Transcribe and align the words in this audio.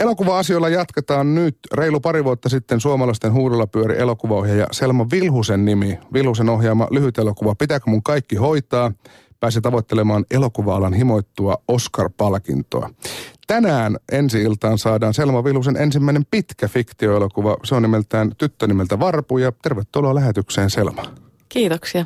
Elokuva-asioilla 0.00 0.68
jatketaan 0.68 1.34
nyt. 1.34 1.58
Reilu 1.74 2.00
pari 2.00 2.24
vuotta 2.24 2.48
sitten 2.48 2.80
suomalaisten 2.80 3.32
huudolla 3.32 3.66
pyöri 3.66 3.98
elokuvaohjaaja 3.98 4.66
Selma 4.72 5.06
Vilhusen 5.10 5.64
nimi. 5.64 5.98
Vilhusen 6.12 6.48
ohjaama 6.48 6.88
lyhyt 6.90 7.18
elokuva 7.18 7.54
Pitääkö 7.54 7.90
mun 7.90 8.02
kaikki 8.02 8.36
hoitaa? 8.36 8.92
Pääsi 9.40 9.60
tavoittelemaan 9.60 10.24
elokuva-alan 10.30 10.92
himoittua 10.92 11.56
Oscar-palkintoa. 11.68 12.90
Tänään 13.46 13.96
ensi 14.12 14.42
iltaan 14.42 14.78
saadaan 14.78 15.14
Selma 15.14 15.44
Vilhusen 15.44 15.76
ensimmäinen 15.76 16.22
pitkä 16.30 16.68
fiktioelokuva. 16.68 17.56
Se 17.64 17.74
on 17.74 17.82
nimeltään 17.82 18.32
Tyttö 18.38 18.66
nimeltä 18.66 19.00
Varpu 19.00 19.38
ja 19.38 19.52
tervetuloa 19.62 20.14
lähetykseen 20.14 20.70
Selma. 20.70 21.02
Kiitoksia. 21.48 22.04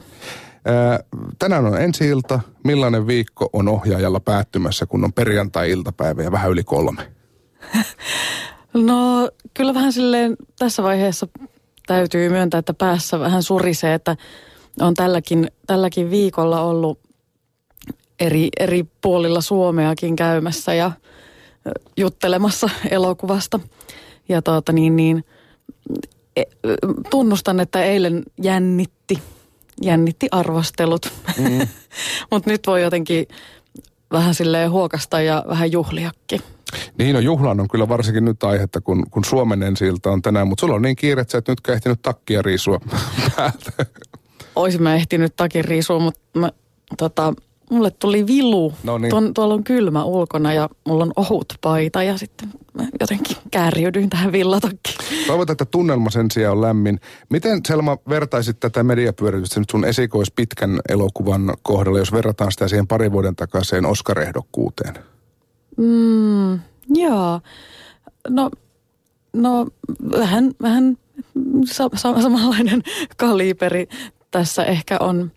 Tänään 1.38 1.66
on 1.66 1.80
ensi 1.80 2.08
ilta. 2.08 2.40
Millainen 2.64 3.06
viikko 3.06 3.50
on 3.52 3.68
ohjaajalla 3.68 4.20
päättymässä, 4.20 4.86
kun 4.86 5.04
on 5.04 5.12
perjantai-iltapäivä 5.12 6.22
ja 6.22 6.32
vähän 6.32 6.50
yli 6.50 6.64
kolme? 6.64 7.13
No 8.74 9.28
kyllä 9.54 9.74
vähän 9.74 9.92
silleen 9.92 10.36
tässä 10.58 10.82
vaiheessa 10.82 11.28
täytyy 11.86 12.28
myöntää, 12.28 12.58
että 12.58 12.74
päässä 12.74 13.20
vähän 13.20 13.42
surisee, 13.42 13.94
että 13.94 14.16
on 14.80 14.94
tälläkin, 14.94 15.50
tälläkin 15.66 16.10
viikolla 16.10 16.60
ollut 16.60 16.98
eri, 18.20 18.48
eri 18.60 18.84
puolilla 19.00 19.40
Suomeakin 19.40 20.16
käymässä 20.16 20.74
ja 20.74 20.92
juttelemassa 21.96 22.70
elokuvasta. 22.90 23.60
Ja 24.28 24.42
tuota 24.42 24.72
niin, 24.72 24.96
niin 24.96 25.24
e, 26.36 26.42
tunnustan, 27.10 27.60
että 27.60 27.84
eilen 27.84 28.22
jännitti, 28.42 29.18
jännitti 29.82 30.28
arvostelut. 30.30 31.12
Mm. 31.38 31.68
Mutta 32.30 32.50
nyt 32.50 32.66
voi 32.66 32.82
jotenkin 32.82 33.26
vähän 34.12 34.34
silleen 34.34 34.70
huokasta 34.70 35.20
ja 35.20 35.44
vähän 35.48 35.72
juhliakin. 35.72 36.40
Niin, 36.98 37.14
no 37.14 37.20
juhlan 37.20 37.60
on 37.60 37.68
kyllä 37.68 37.88
varsinkin 37.88 38.24
nyt 38.24 38.44
aihetta, 38.44 38.80
kun, 38.80 39.04
kun 39.10 39.24
Suomen 39.24 39.62
ensi 39.62 39.84
on 40.06 40.22
tänään, 40.22 40.48
mutta 40.48 40.60
sulla 40.60 40.74
on 40.74 40.82
niin 40.82 40.96
kiire, 40.96 41.22
että 41.22 41.32
sä 41.32 41.38
et 41.38 41.48
nyt 41.48 41.58
ehtinyt 41.68 42.02
takkia 42.02 42.42
riisua 42.42 42.80
päältä. 43.36 43.86
Oisin 44.56 44.82
mä 44.82 44.94
ehtinyt 44.94 45.36
takin 45.36 45.64
riisua, 45.64 45.98
mutta 45.98 46.20
mä, 46.34 46.50
tota, 46.98 47.34
mulle 47.70 47.90
tuli 47.90 48.26
vilu. 48.26 48.72
No 48.82 48.98
niin. 48.98 49.10
Tuon, 49.10 49.34
tuolla 49.34 49.54
on 49.54 49.64
kylmä 49.64 50.04
ulkona 50.04 50.52
ja 50.52 50.68
mulla 50.86 51.04
on 51.04 51.12
ohut 51.16 51.54
paita 51.60 52.02
ja 52.02 52.18
sitten 52.18 52.48
mä 52.74 52.86
jotenkin 53.00 53.36
kääriydyin 53.50 54.10
tähän 54.10 54.32
villatakkiin. 54.32 55.26
Toivot, 55.26 55.50
että 55.50 55.64
tunnelma 55.64 56.10
sen 56.10 56.30
sijaan 56.30 56.56
on 56.56 56.62
lämmin. 56.62 57.00
Miten 57.30 57.60
Selma 57.66 57.98
vertaisit 58.08 58.60
tätä 58.60 58.82
mediapyöritystä 58.82 59.60
nyt 59.60 59.70
sun 59.70 59.84
esikois 59.84 60.30
pitkän 60.30 60.80
elokuvan 60.88 61.54
kohdalla, 61.62 61.98
jos 61.98 62.12
verrataan 62.12 62.52
sitä 62.52 62.68
siihen 62.68 62.86
parin 62.86 63.12
vuoden 63.12 63.36
takaiseen 63.36 63.84
Oscar-ehdokkuuteen? 63.86 64.94
Mm, 65.76 66.58
joo. 66.88 67.40
No, 68.28 68.50
no 69.32 69.66
vähän, 70.18 70.50
vähän 70.62 70.98
sa- 71.64 71.90
sa- 71.94 72.20
samanlainen 72.22 72.82
kaliberi 73.16 73.88
tässä 74.30 74.64
ehkä 74.64 74.96
on. 75.00 75.30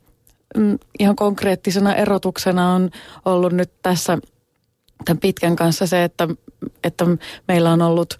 Mm, 0.58 0.80
ihan 1.00 1.16
konkreettisena 1.16 1.96
erotuksena 1.96 2.74
on 2.74 2.90
ollut 3.26 3.54
nyt 3.54 3.72
tässä 3.82 4.18
tämän 5.06 5.20
pitkän 5.20 5.56
kanssa 5.56 5.88
se, 5.88 6.04
että, 6.04 6.28
että 6.84 7.06
meillä 7.48 7.72
on 7.72 7.82
ollut 7.82 8.20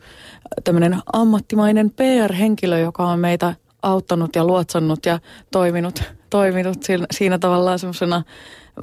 tämmöinen 0.64 0.98
ammattimainen 1.14 1.92
PR-henkilö, 1.92 2.80
joka 2.80 3.08
on 3.08 3.20
meitä 3.20 3.56
auttanut 3.82 4.36
ja 4.36 4.46
luotsannut 4.46 5.06
ja 5.06 5.20
toiminut, 5.52 6.04
toiminut 6.30 6.84
siinä, 6.84 7.06
siinä 7.12 7.40
tavallaan 7.40 7.80
semmoisena 7.80 8.24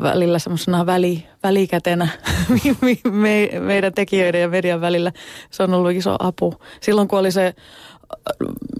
välillä 0.02 0.38
semmoisena 0.38 0.86
väli, 0.86 1.26
välikätenä 1.42 2.08
me, 3.10 3.60
meidän 3.60 3.94
tekijöiden 3.94 4.40
ja 4.40 4.48
median 4.48 4.80
välillä. 4.80 5.12
Se 5.50 5.62
on 5.62 5.74
ollut 5.74 5.92
iso 5.92 6.16
apu. 6.18 6.54
Silloin 6.80 7.08
kun 7.08 7.18
oli 7.18 7.32
se 7.32 7.46
äh, 7.46 7.54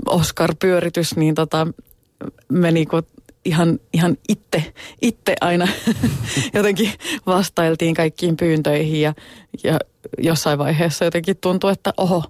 Oscar-pyöritys, 0.06 1.16
niin 1.16 1.34
tota, 1.34 1.66
me 2.48 2.72
niinku 2.72 3.02
ihan, 3.44 3.78
ihan 3.92 4.16
itse, 4.28 4.72
itse 5.02 5.36
aina 5.40 5.68
jotenkin 6.54 6.92
vastailtiin 7.26 7.94
kaikkiin 7.94 8.36
pyyntöihin 8.36 9.00
ja, 9.00 9.14
ja 9.64 9.78
jossain 10.18 10.58
vaiheessa 10.58 11.04
jotenkin 11.04 11.36
tuntui, 11.36 11.72
että 11.72 11.94
oho, 11.96 12.24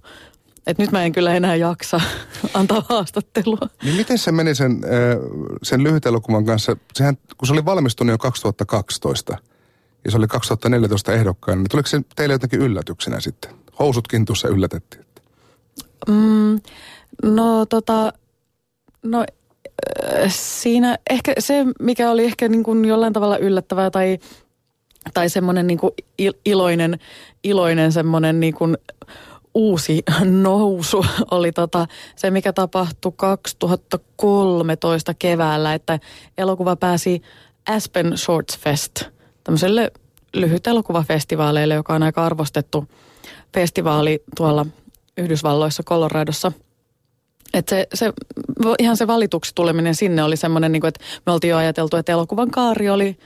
että 0.67 0.83
nyt 0.83 0.93
mä 0.93 1.05
en 1.05 1.13
kyllä 1.13 1.35
enää 1.35 1.57
jaksa 1.57 2.01
antaa 2.55 2.85
haastattelua. 2.89 3.69
Niin 3.83 3.97
miten 3.97 4.19
se 4.19 4.33
meni 4.33 4.55
sen, 4.55 4.81
sen 5.63 5.85
lyhyt 5.85 6.07
elokuvan 6.07 6.45
kanssa? 6.45 6.77
Sehän, 6.95 7.19
kun 7.37 7.47
se 7.47 7.53
oli 7.53 7.65
valmistunut 7.65 8.13
jo 8.13 8.19
2012 8.19 9.39
ja 10.05 10.11
se 10.11 10.17
oli 10.17 10.27
2014 10.27 11.13
ehdokkaana, 11.13 11.61
niin 11.61 11.71
tuliko 11.71 11.89
se 11.89 12.01
teille 12.17 12.35
jotenkin 12.35 12.61
yllätyksenä 12.61 13.21
sitten? 13.21 13.51
Housutkin 13.79 14.25
tuossa 14.25 14.49
yllätettiin. 14.49 15.05
Mm, 16.09 16.61
no 17.23 17.67
tota, 17.67 18.13
no 19.03 19.25
siinä 20.29 20.99
ehkä 21.11 21.33
se, 21.39 21.65
mikä 21.81 22.11
oli 22.11 22.25
ehkä 22.25 22.49
niin 22.49 22.63
kuin 22.63 22.85
jollain 22.85 23.13
tavalla 23.13 23.39
yllättävää 23.39 23.91
tai, 23.91 24.19
tai 25.15 25.29
semmoinen 25.29 25.67
niin 25.67 25.79
kuin 25.79 25.93
iloinen, 26.45 26.99
iloinen 27.45 27.93
semmoinen 27.93 28.41
niin 28.41 28.55
kuin 28.55 28.77
uusi 29.55 30.03
nousu 30.25 31.07
oli 31.31 31.53
tota, 31.53 31.87
se, 32.17 32.31
mikä 32.31 32.53
tapahtui 32.53 33.13
2013 33.17 35.15
keväällä, 35.15 35.75
että 35.75 35.99
elokuva 36.39 36.77
pääsi 36.77 37.23
Aspen 37.69 38.19
Shorts 38.19 38.59
Fest, 38.59 39.05
tämmöiselle 39.45 39.91
lyhyt 40.35 40.67
elokuvafestivaaleille, 40.67 41.75
joka 41.75 41.95
on 41.95 42.03
aika 42.03 42.27
arvostettu 42.27 42.89
festivaali 43.55 44.23
tuolla 44.37 44.67
Yhdysvalloissa, 45.17 45.83
Coloradossa. 45.83 46.53
Et 47.55 47.69
se, 47.69 47.87
se, 47.95 48.13
ihan 48.79 48.97
se 48.97 49.07
valituksi 49.07 49.53
tuleminen 49.55 49.95
sinne 49.95 50.23
oli 50.23 50.37
semmoinen, 50.37 50.73
niin 50.73 50.87
että 50.87 51.05
me 51.27 51.33
oltiin 51.33 51.51
jo 51.51 51.57
ajateltu, 51.57 51.97
että 51.97 52.13
elokuvan 52.13 52.51
kaari 52.51 52.91
oli 52.91 53.19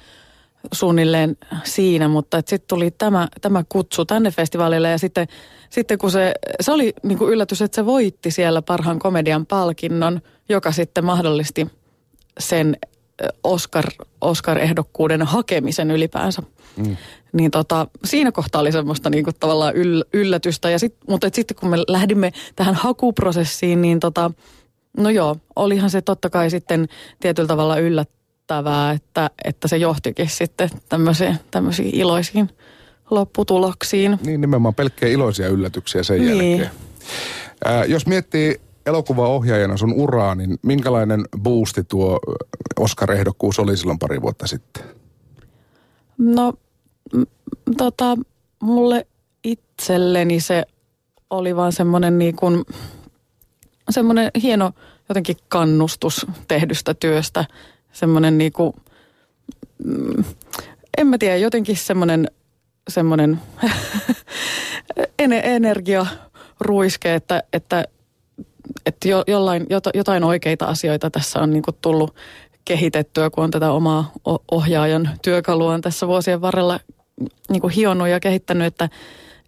suunnilleen 0.72 1.36
siinä, 1.64 2.08
mutta 2.08 2.36
sitten 2.36 2.68
tuli 2.68 2.90
tämä, 2.90 3.28
tämä 3.40 3.64
kutsu 3.68 4.04
tänne 4.04 4.30
festivaalille 4.30 4.88
ja 4.88 4.98
sitten, 4.98 5.28
sitten 5.70 5.98
kun 5.98 6.10
se, 6.10 6.34
se 6.60 6.72
oli 6.72 6.92
niin 7.02 7.18
kuin 7.18 7.32
yllätys, 7.32 7.62
että 7.62 7.74
se 7.76 7.86
voitti 7.86 8.30
siellä 8.30 8.62
parhaan 8.62 8.98
komedian 8.98 9.46
palkinnon, 9.46 10.20
joka 10.48 10.72
sitten 10.72 11.04
mahdollisti 11.04 11.66
sen 12.38 12.76
Oscar, 13.44 13.84
Oscar-ehdokkuuden 14.20 15.22
hakemisen 15.22 15.90
ylipäänsä. 15.90 16.42
Mm. 16.76 16.96
Niin 17.32 17.50
tota, 17.50 17.86
siinä 18.04 18.32
kohtaa 18.32 18.60
oli 18.60 18.72
semmoista 18.72 19.10
niin 19.10 19.24
kuin 19.24 19.36
tavallaan 19.40 19.76
yll, 19.76 20.02
yllätystä. 20.12 20.70
Ja 20.70 20.78
sit, 20.78 20.94
mutta 21.08 21.28
sitten 21.32 21.56
kun 21.56 21.68
me 21.68 21.76
lähdimme 21.88 22.32
tähän 22.56 22.74
hakuprosessiin, 22.74 23.82
niin 23.82 24.00
tota, 24.00 24.30
no 24.96 25.10
joo, 25.10 25.36
olihan 25.56 25.90
se 25.90 26.02
totta 26.02 26.30
kai 26.30 26.50
sitten 26.50 26.88
tietyllä 27.20 27.46
tavalla 27.46 27.78
yllät, 27.78 28.10
yllättävää, 28.50 28.92
että, 28.92 29.30
että 29.44 29.68
se 29.68 29.76
johtikin 29.76 30.28
sitten 30.28 30.70
tämmöisiin, 30.88 31.38
tämmöisiin 31.50 31.94
iloisiin 31.94 32.50
lopputuloksiin. 33.10 34.18
Niin, 34.24 34.40
nimenomaan 34.40 34.74
pelkkiä 34.74 35.08
iloisia 35.08 35.48
yllätyksiä 35.48 36.02
sen 36.02 36.20
niin. 36.20 36.28
jälkeen. 36.28 36.70
Ää, 37.64 37.84
jos 37.84 38.06
miettii 38.06 38.60
elokuvaohjaajana 38.86 39.76
sun 39.76 39.92
uraa, 39.92 40.34
niin 40.34 40.58
minkälainen 40.62 41.24
boosti 41.38 41.84
tuo 41.84 42.20
Oscar-ehdokkuus 42.80 43.58
oli 43.58 43.76
silloin 43.76 43.98
pari 43.98 44.22
vuotta 44.22 44.46
sitten? 44.46 44.84
No, 46.18 46.52
m- 47.14 47.22
tota, 47.76 48.16
mulle 48.62 49.06
itselleni 49.44 50.40
se 50.40 50.64
oli 51.30 51.56
vaan 51.56 51.72
semmoinen 51.72 52.18
niin 52.18 52.36
kuin, 52.36 52.64
semmoinen 53.90 54.30
hieno 54.42 54.72
jotenkin 55.08 55.36
kannustus 55.48 56.26
tehdystä 56.48 56.94
työstä 56.94 57.44
semmoinen 57.92 58.38
niinku, 58.38 58.74
mm, 59.84 60.24
en 60.98 61.06
mä 61.06 61.18
tiedä, 61.18 61.36
jotenkin 61.36 61.76
semmoinen, 61.76 62.30
semmoinen 62.88 63.40
energia 65.42 66.06
ruiske, 66.60 67.14
että, 67.14 67.42
että, 67.52 67.84
että 68.86 69.08
jo, 69.08 69.24
jollain, 69.26 69.66
jotain 69.94 70.24
oikeita 70.24 70.66
asioita 70.66 71.10
tässä 71.10 71.40
on 71.40 71.50
niinku 71.50 71.72
tullut 71.72 72.14
kehitettyä, 72.64 73.30
kun 73.30 73.44
on 73.44 73.50
tätä 73.50 73.72
omaa 73.72 74.12
ohjaajan 74.50 75.10
työkalua 75.22 75.78
tässä 75.80 76.08
vuosien 76.08 76.40
varrella 76.40 76.80
niinku 77.48 77.68
hionnut 77.68 78.08
ja 78.08 78.20
kehittänyt, 78.20 78.66
että, 78.66 78.88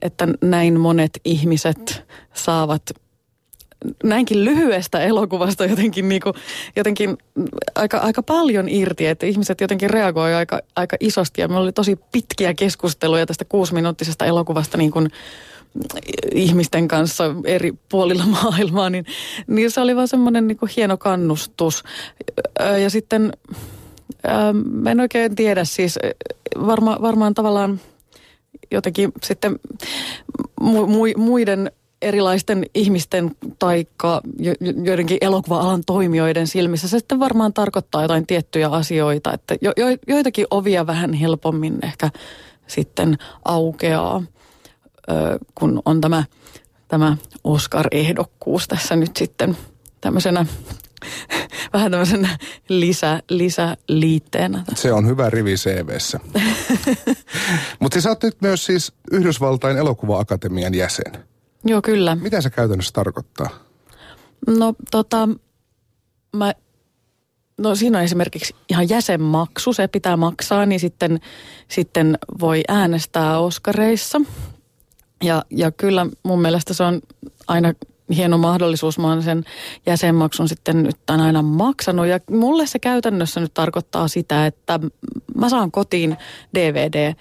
että 0.02 0.28
näin 0.42 0.80
monet 0.80 1.20
ihmiset 1.24 2.04
saavat 2.34 2.82
näinkin 4.04 4.44
lyhyestä 4.44 5.00
elokuvasta 5.00 5.64
jotenkin, 5.64 6.08
niin 6.08 6.20
kuin, 6.20 6.34
jotenkin 6.76 7.18
aika, 7.74 7.98
aika 7.98 8.22
paljon 8.22 8.68
irti, 8.68 9.06
että 9.06 9.26
ihmiset 9.26 9.60
jotenkin 9.60 9.90
reagoivat 9.90 10.38
aika, 10.38 10.60
aika 10.76 10.96
isosti 11.00 11.40
ja 11.40 11.48
meillä 11.48 11.62
oli 11.62 11.72
tosi 11.72 11.98
pitkiä 12.12 12.54
keskusteluja 12.54 13.26
tästä 13.26 13.44
kuusiminuuttisesta 13.44 14.24
elokuvasta 14.24 14.78
niin 14.78 14.90
kuin 14.90 15.10
ihmisten 16.34 16.88
kanssa 16.88 17.24
eri 17.44 17.72
puolilla 17.88 18.26
maailmaa, 18.42 18.90
niin, 18.90 19.06
niin 19.46 19.70
se 19.70 19.80
oli 19.80 19.96
vaan 19.96 20.08
semmoinen 20.08 20.46
niin 20.46 20.58
hieno 20.76 20.96
kannustus. 20.96 21.82
Ja 22.82 22.90
sitten 22.90 23.32
mä 24.72 24.90
en 24.90 25.00
oikein 25.00 25.36
tiedä 25.36 25.64
siis, 25.64 25.98
varma, 26.66 26.98
varmaan 27.02 27.34
tavallaan 27.34 27.80
jotenkin 28.70 29.12
sitten 29.22 29.58
mu, 30.60 30.86
mu, 30.86 31.02
muiden 31.16 31.72
erilaisten 32.02 32.66
ihmisten 32.74 33.30
tai 33.58 33.86
joidenkin 34.84 35.18
elokuva-alan 35.20 35.82
toimijoiden 35.86 36.46
silmissä 36.46 36.88
se 36.88 36.98
sitten 36.98 37.20
varmaan 37.20 37.52
tarkoittaa 37.52 38.02
jotain 38.02 38.26
tiettyjä 38.26 38.68
asioita, 38.68 39.32
että 39.32 39.56
jo, 39.60 39.72
jo, 39.76 39.86
joitakin 40.06 40.46
ovia 40.50 40.86
vähän 40.86 41.12
helpommin 41.12 41.78
ehkä 41.82 42.10
sitten 42.66 43.18
aukeaa, 43.44 44.22
ö, 45.10 45.38
kun 45.54 45.82
on 45.84 46.00
tämä, 46.00 46.24
tämä 46.88 47.16
Oscar-ehdokkuus 47.44 48.68
tässä 48.68 48.96
nyt 48.96 49.16
sitten 49.16 49.56
tämmöisenä 50.00 50.46
vähän 51.72 51.90
tämmöisenä 51.90 52.38
lisä, 52.68 53.22
lisäliitteenä. 53.30 54.64
Se 54.74 54.92
on 54.92 55.06
hyvä 55.06 55.30
rivi 55.30 55.54
CVssä. 55.54 56.20
Mutta 57.80 57.94
siis 57.94 58.02
sä 58.02 58.10
oot 58.10 58.22
nyt 58.22 58.36
myös 58.40 58.66
siis 58.66 58.92
Yhdysvaltain 59.12 59.76
elokuva-akatemian 59.76 60.74
jäsen. 60.74 61.29
Joo, 61.64 61.82
kyllä. 61.82 62.14
Mitä 62.14 62.40
se 62.40 62.50
käytännössä 62.50 62.92
tarkoittaa? 62.92 63.48
No 64.46 64.74
tota, 64.90 65.28
mä, 66.36 66.54
no 67.58 67.74
siinä 67.74 67.98
on 67.98 68.04
esimerkiksi 68.04 68.54
ihan 68.68 68.88
jäsenmaksu, 68.88 69.72
se 69.72 69.88
pitää 69.88 70.16
maksaa, 70.16 70.66
niin 70.66 70.80
sitten, 70.80 71.20
sitten 71.68 72.18
voi 72.40 72.62
äänestää 72.68 73.38
Oskareissa. 73.38 74.20
Ja, 75.22 75.44
ja 75.50 75.70
kyllä 75.70 76.06
mun 76.22 76.42
mielestä 76.42 76.74
se 76.74 76.82
on 76.82 77.00
aina 77.48 77.72
hieno 78.14 78.38
mahdollisuus. 78.38 78.98
Mä 78.98 79.08
oon 79.08 79.22
sen 79.22 79.44
jäsenmaksun 79.86 80.48
sitten 80.48 80.82
nyt 80.82 80.96
tämän 81.06 81.20
aina 81.20 81.42
maksanut. 81.42 82.06
Ja 82.06 82.20
mulle 82.30 82.66
se 82.66 82.78
käytännössä 82.78 83.40
nyt 83.40 83.54
tarkoittaa 83.54 84.08
sitä, 84.08 84.46
että 84.46 84.80
mä 85.34 85.48
saan 85.48 85.70
kotiin 85.70 86.16
DVD, 86.54 87.14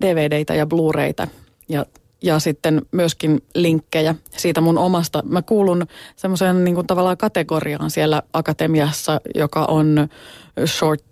DVDitä 0.00 0.54
ja 0.54 0.66
Blu-rayta. 0.66 1.28
Ja 1.68 1.86
ja 2.24 2.38
sitten 2.38 2.82
myöskin 2.92 3.42
linkkejä 3.54 4.14
siitä 4.36 4.60
mun 4.60 4.78
omasta. 4.78 5.22
Mä 5.24 5.42
kuulun 5.42 5.86
semmoiseen 6.16 6.64
niin 6.64 6.74
kuin 6.74 6.86
tavallaan 6.86 7.16
kategoriaan 7.16 7.90
siellä 7.90 8.22
akatemiassa, 8.32 9.20
joka 9.34 9.64
on 9.64 10.08
short 10.66 11.04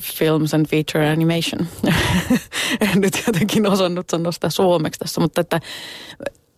films 0.00 0.54
and 0.54 0.66
feature 0.66 1.10
animation. 1.10 1.66
en 2.92 3.00
nyt 3.00 3.22
jotenkin 3.26 3.66
osannut 3.66 4.10
sanoa 4.10 4.32
sitä 4.32 4.50
suomeksi 4.50 5.00
tässä, 5.00 5.20
mutta 5.20 5.40
että, 5.40 5.60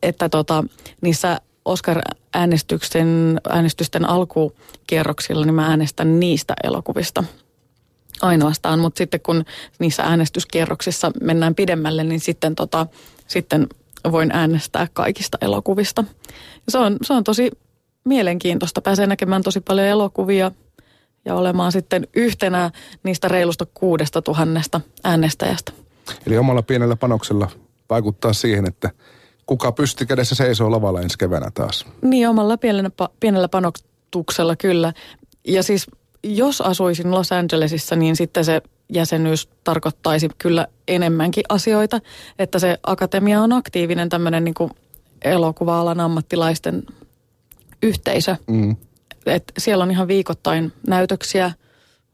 että 0.03 0.29
tota, 0.29 0.65
niissä 1.01 1.41
Oscar-äänestysten 1.65 3.41
äänestysten 3.49 4.09
alkukierroksilla, 4.09 5.45
niin 5.45 5.55
mä 5.55 5.67
äänestän 5.67 6.21
niistä 6.21 6.55
elokuvista 6.65 7.25
ainoastaan. 8.23 8.79
Mutta 8.79 8.99
sitten 8.99 9.21
kun 9.21 9.45
niissä 9.79 10.03
äänestyskierroksissa 10.03 11.11
mennään 11.23 11.55
pidemmälle, 11.55 12.05
niin 12.05 12.21
sitten, 12.21 12.55
tota, 12.55 12.87
sitten 13.27 13.67
voin 14.12 14.31
äänestää 14.32 14.87
kaikista 14.93 15.38
elokuvista. 15.41 16.05
Ja 16.67 16.73
se, 16.73 16.79
on, 16.79 16.97
se 17.02 17.12
on 17.12 17.25
tosi 17.25 17.50
mielenkiintoista. 18.05 18.82
Pääsee 18.82 19.06
näkemään 19.06 19.43
tosi 19.43 19.61
paljon 19.61 19.87
elokuvia 19.87 20.52
ja 21.25 21.35
olemaan 21.35 21.73
sitten 21.73 22.08
yhtenä 22.17 22.70
niistä 23.02 23.29
reilusta 23.29 23.67
kuudesta 23.75 24.23
tuhannesta 24.23 24.81
äänestäjästä. 25.05 25.73
Eli 26.26 26.38
omalla 26.38 26.62
pienellä 26.62 26.97
panoksella 26.97 27.49
vaikuttaa 27.91 28.32
siihen, 28.32 28.69
että 28.69 28.91
kuka 29.47 29.73
pysti 29.73 30.06
kädessä 30.06 30.35
seisoo 30.35 30.70
lavalla 30.70 31.00
ensi 31.00 31.19
keväänä 31.19 31.50
taas. 31.55 31.87
Niin, 32.03 32.29
omalla 32.29 32.56
pienellä, 32.56 32.91
pienellä 33.20 33.49
panoksella 33.49 34.56
kyllä. 34.56 34.93
Ja 35.44 35.62
siis 35.62 35.87
jos 36.23 36.61
asuisin 36.61 37.11
Los 37.11 37.32
Angelesissa, 37.32 37.96
niin 37.96 38.17
sitten 38.17 38.44
se 38.44 38.62
jäsenyys 38.93 39.49
tarkoittaisi 39.65 40.29
kyllä 40.39 40.67
enemmänkin 40.89 41.45
asioita. 41.49 42.01
Että 42.39 42.59
se 42.59 42.79
akatemia 42.83 43.41
on 43.43 43.53
aktiivinen 43.53 44.09
tämmöinen 44.09 44.45
niin 44.45 44.71
elokuva-alan 45.25 46.01
ammattilaisten 46.01 46.83
yhteisö. 47.83 48.37
Mm. 48.47 48.77
Et 49.27 49.53
siellä 49.59 49.85
on 49.85 49.91
ihan 49.91 50.09
viikoittain 50.09 50.73
näytöksiä, 50.87 51.53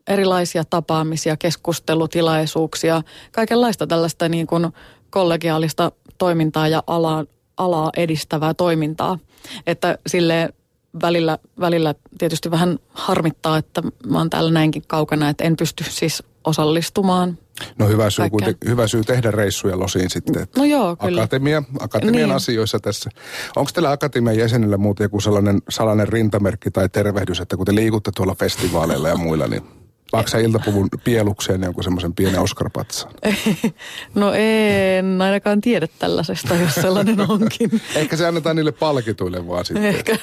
erilaisia 0.07 0.65
tapaamisia, 0.65 1.37
keskustelutilaisuuksia, 1.37 3.03
kaikenlaista 3.33 3.87
tällaista 3.87 4.29
niin 4.29 4.47
kuin 4.47 4.69
kollegiaalista 5.11 5.93
toimintaa 6.19 6.69
ja 6.69 6.83
alaa, 6.87 7.25
alaa 7.57 7.91
edistävää 7.97 8.55
toimintaa. 8.55 9.19
Että 9.67 9.99
sille 10.07 10.55
välillä, 11.03 11.39
välillä 11.61 11.95
tietysti 12.19 12.51
vähän 12.51 12.79
harmittaa, 12.93 13.59
että 13.59 13.83
mä 14.07 14.19
oon 14.19 14.31
täällä 14.31 14.51
näinkin 14.51 14.83
kaukana, 14.87 15.29
että 15.29 15.45
en 15.45 15.57
pysty 15.57 15.85
siis 15.89 16.23
osallistumaan. 16.47 17.39
No 17.79 17.89
hyvä 17.89 18.11
syy, 18.11 18.31
kuiten, 18.31 18.55
hyvä 18.69 18.87
syy 18.87 19.05
tehdä 19.05 19.31
reissuja 19.31 19.79
losiin 19.79 20.11
sitten. 20.11 20.47
No 20.57 20.65
joo, 20.65 20.97
kyllä. 20.97 21.23
Akatemia, 21.23 21.63
akatemian 21.81 22.29
niin. 22.29 22.37
asioissa 22.37 22.79
tässä. 22.79 23.11
Onko 23.57 23.71
teillä 23.75 23.91
akatemian 23.91 24.39
jäsenillä 24.39 24.77
muuten 24.77 25.05
joku 25.05 25.21
sellainen 25.21 25.59
salainen 25.69 26.09
rintamerkki 26.09 26.71
tai 26.71 26.89
tervehdys, 26.89 27.41
että 27.41 27.57
kun 27.57 27.67
te 27.67 27.75
liikutte 27.75 28.11
tuolla 28.17 28.35
festivaaleilla 28.35 29.09
ja 29.09 29.17
muilla, 29.17 29.47
niin 29.47 29.63
Paksa 30.11 30.39
iltapuvun 30.39 30.89
pielukseen 31.05 31.63
jonkun 31.63 31.85
semmoisen 31.85 32.15
pienen 32.15 32.41
oscar 32.41 32.71
No 34.15 34.33
en 34.33 35.23
ainakaan 35.23 35.61
tiedä 35.61 35.89
tällaisesta, 35.99 36.55
jos 36.55 36.75
sellainen 36.75 37.21
onkin. 37.31 37.81
Ehkä 37.95 38.17
se 38.17 38.27
annetaan 38.27 38.57
niille 38.57 38.73
palkituille 38.73 39.49
vaan 39.49 39.65
sitten. 39.65 39.85
Ehkä. 39.85 40.17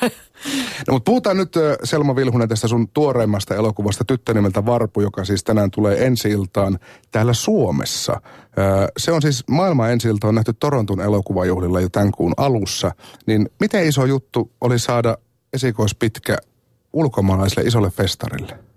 No 0.87 0.93
mutta 0.93 1.09
puhutaan 1.09 1.37
nyt 1.37 1.53
Selma 1.83 2.15
Vilhunen 2.15 2.49
tästä 2.49 2.67
sun 2.67 2.87
tuoreimmasta 2.87 3.55
elokuvasta 3.55 4.05
Tyttö 4.05 4.33
nimeltä 4.33 4.65
Varpu, 4.65 5.01
joka 5.01 5.25
siis 5.25 5.43
tänään 5.43 5.71
tulee 5.71 6.05
ensi 6.05 6.29
iltaan 6.29 6.79
täällä 7.11 7.33
Suomessa. 7.33 8.21
Se 8.97 9.11
on 9.11 9.21
siis 9.21 9.43
maailman 9.47 9.91
ensi 9.91 10.07
ilta 10.07 10.27
on 10.27 10.35
nähty 10.35 10.53
Torontun 10.59 11.01
elokuvajuhlilla 11.01 11.81
jo 11.81 11.89
tämän 11.89 12.11
kuun 12.11 12.33
alussa. 12.37 12.91
Niin 13.25 13.49
miten 13.59 13.87
iso 13.87 14.05
juttu 14.05 14.51
oli 14.61 14.79
saada 14.79 15.17
esikoispitkä 15.53 16.37
ulkomaalaiselle 16.93 17.67
isolle 17.67 17.89
festarille? 17.89 18.72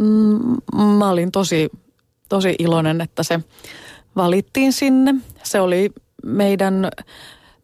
Mm, 0.00 0.56
mä 0.98 1.10
olin 1.10 1.32
tosi, 1.32 1.70
tosi 2.28 2.54
iloinen, 2.58 3.00
että 3.00 3.22
se 3.22 3.40
valittiin 4.16 4.72
sinne. 4.72 5.14
Se 5.42 5.60
oli 5.60 5.90
meidän 6.24 6.88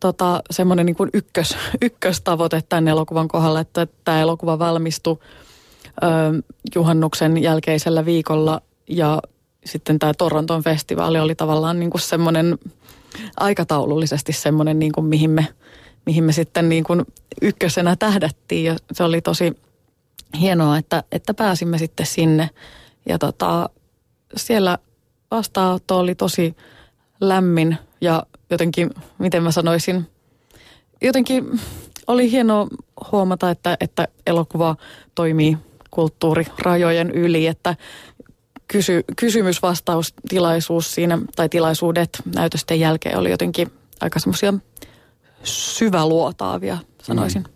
tota, 0.01 0.43
semmoinen 0.51 0.87
niin 0.87 0.97
kuin 0.97 1.11
ykkös, 1.15 1.57
ykköstavoite 1.83 2.63
tämän 2.69 2.89
elokuvan 2.89 3.29
kohdalla, 3.29 3.61
että 3.61 3.87
tämä 4.05 4.21
elokuva 4.21 4.59
valmistui 4.59 5.19
ö, 6.03 6.07
juhannuksen 6.75 7.43
jälkeisellä 7.43 8.05
viikolla 8.05 8.61
ja 8.89 9.23
sitten 9.65 9.99
tämä 9.99 10.15
Toronton 10.15 10.63
festivaali 10.63 11.19
oli 11.21 11.35
tavallaan 11.35 11.81
niin 11.81 11.91
kuin 11.91 12.01
semmoinen 12.01 12.59
aikataulullisesti 13.37 14.33
semmoinen, 14.33 14.79
niin 14.79 14.93
kuin 14.93 15.07
mihin, 15.07 15.31
me, 15.31 15.47
mihin 16.07 16.25
me 16.25 16.33
sitten 16.33 16.69
niin 16.69 16.85
kuin 16.85 17.05
ykkösenä 17.43 17.97
tähdättiin 17.97 18.65
ja 18.65 18.77
se 18.93 19.05
oli 19.05 19.21
tosi, 19.21 19.53
hienoa, 20.37 20.79
että, 20.79 21.03
että 21.13 21.35
pääsimme 21.35 21.79
sitten 21.79 22.07
sinne. 22.07 22.51
Ja 23.09 23.19
tota, 23.19 23.71
siellä 24.37 24.79
vastaanotto 25.31 25.99
oli 25.99 26.15
tosi 26.15 26.57
lämmin 27.21 27.79
ja 28.01 28.27
jotenkin, 28.51 28.91
miten 29.19 29.43
mä 29.43 29.51
sanoisin, 29.51 30.07
jotenkin 31.03 31.61
oli 32.07 32.31
hienoa 32.31 32.67
huomata, 33.13 33.51
että, 33.51 33.77
että 33.81 34.09
elokuva 34.27 34.77
toimii 35.15 35.59
kulttuurirajojen 35.91 37.11
yli, 37.11 37.47
että 37.47 37.77
kysy, 38.69 39.05
kysymysvastaustilaisuus 39.17 40.95
siinä, 40.95 41.19
tai 41.37 41.49
tilaisuudet 41.49 42.23
näytösten 42.35 42.81
jälkeen 42.81 43.19
oli 43.19 43.31
jotenkin 43.31 43.73
aika 44.01 44.19
semmoisia 44.19 44.55
syväluotaavia, 45.43 46.79
sanoisin. 47.03 47.43
Mm. 47.43 47.49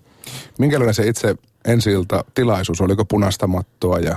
Minkälainen 0.59 0.95
se 0.95 1.07
itse 1.07 1.37
ensi 1.65 1.91
tilaisuus? 2.35 2.81
Oliko 2.81 3.05
punaista 3.05 3.47
mattoa 3.47 3.99
ja 3.99 4.17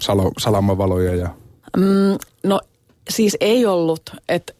salo, 0.00 0.32
salamavaloja? 0.38 1.14
Ja... 1.14 1.28
Mm, 1.76 2.18
no 2.44 2.60
siis 3.10 3.36
ei 3.40 3.66
ollut. 3.66 4.10
Että 4.28 4.52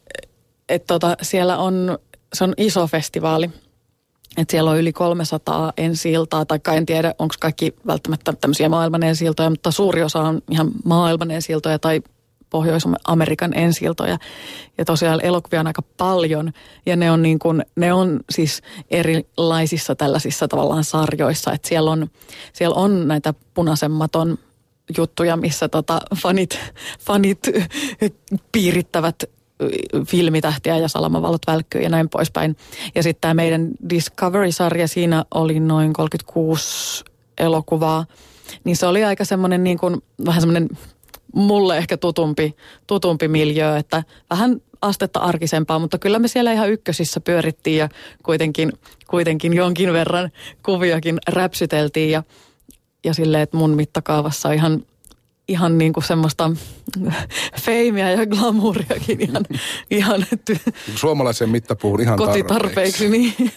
et 0.69 0.85
tota, 0.87 1.17
siellä 1.21 1.57
on, 1.57 1.97
se 2.33 2.43
on 2.43 2.53
iso 2.57 2.87
festivaali. 2.87 3.49
Että 4.37 4.51
siellä 4.51 4.71
on 4.71 4.79
yli 4.79 4.93
300 4.93 5.73
ensi 5.77 6.11
iltaa, 6.11 6.45
tai 6.45 6.59
en 6.77 6.85
tiedä, 6.85 7.15
onko 7.19 7.35
kaikki 7.39 7.75
välttämättä 7.87 8.33
tämmöisiä 8.41 8.69
maailman 8.69 9.03
ensi 9.03 9.25
mutta 9.49 9.71
suuri 9.71 10.03
osa 10.03 10.19
on 10.19 10.41
ihan 10.49 10.71
maailman 10.85 11.31
ensi 11.31 11.53
tai 11.81 12.01
Pohjois-Amerikan 12.49 13.57
ensiltoja. 13.57 14.17
Ja 14.77 14.85
tosiaan 14.85 15.25
elokuvia 15.25 15.59
on 15.59 15.67
aika 15.67 15.81
paljon 15.97 16.51
ja 16.85 16.95
ne 16.95 17.11
on, 17.11 17.21
niin 17.21 17.39
kuin, 17.39 17.65
ne 17.75 17.93
on 17.93 18.19
siis 18.29 18.61
erilaisissa 18.91 19.95
tällaisissa 19.95 20.47
tavallaan 20.47 20.83
sarjoissa. 20.83 21.53
Että 21.53 21.67
siellä 21.67 21.91
on, 21.91 22.09
siellä 22.53 22.75
on 22.75 23.07
näitä 23.07 23.33
punaisemmaton 23.53 24.37
juttuja, 24.97 25.37
missä 25.37 25.69
tota 25.69 26.01
fanit, 26.15 26.59
fanit 26.99 27.39
piirittävät 28.51 29.23
filmitähtiä 30.07 30.77
ja 30.77 30.87
salamavalot 30.87 31.41
välkkyy 31.47 31.81
ja 31.81 31.89
näin 31.89 32.09
poispäin. 32.09 32.55
Ja 32.95 33.03
sitten 33.03 33.21
tämä 33.21 33.33
meidän 33.33 33.69
Discovery-sarja, 33.89 34.87
siinä 34.87 35.25
oli 35.33 35.59
noin 35.59 35.93
36 35.93 37.03
elokuvaa. 37.37 38.05
Niin 38.63 38.77
se 38.77 38.87
oli 38.87 39.03
aika 39.03 39.25
semmoinen 39.25 39.63
niin 39.63 39.77
kuin, 39.77 40.03
vähän 40.25 40.41
semmoinen 40.41 40.69
mulle 41.35 41.77
ehkä 41.77 41.97
tutumpi, 41.97 42.55
tutumpi 42.87 43.27
miljö, 43.27 43.77
että 43.77 44.03
vähän 44.29 44.61
astetta 44.81 45.19
arkisempaa, 45.19 45.79
mutta 45.79 45.97
kyllä 45.97 46.19
me 46.19 46.27
siellä 46.27 46.51
ihan 46.51 46.69
ykkösissä 46.69 47.19
pyörittiin 47.19 47.77
ja 47.77 47.89
kuitenkin, 48.23 48.71
kuitenkin 49.07 49.53
jonkin 49.53 49.93
verran 49.93 50.31
kuviakin 50.65 51.19
räpsyteltiin 51.27 52.11
ja, 52.11 52.23
ja 53.03 53.13
silleen, 53.13 53.43
että 53.43 53.57
mun 53.57 53.75
mittakaavassa 53.75 54.51
ihan, 54.51 54.83
ihan 55.47 55.77
niin 55.77 55.93
kuin 55.93 56.03
semmoista 56.03 56.51
feimiä 57.65 58.11
ja 58.11 58.25
glamouriakin 58.25 59.21
ihan, 59.21 59.45
ihan 59.91 60.25
ty- 60.51 60.73
Suomalaisen 60.95 61.49
mittapuun 61.49 62.01
ihan 62.01 62.17
kotitarpeiksi. 62.17 63.09
Niin. 63.09 63.51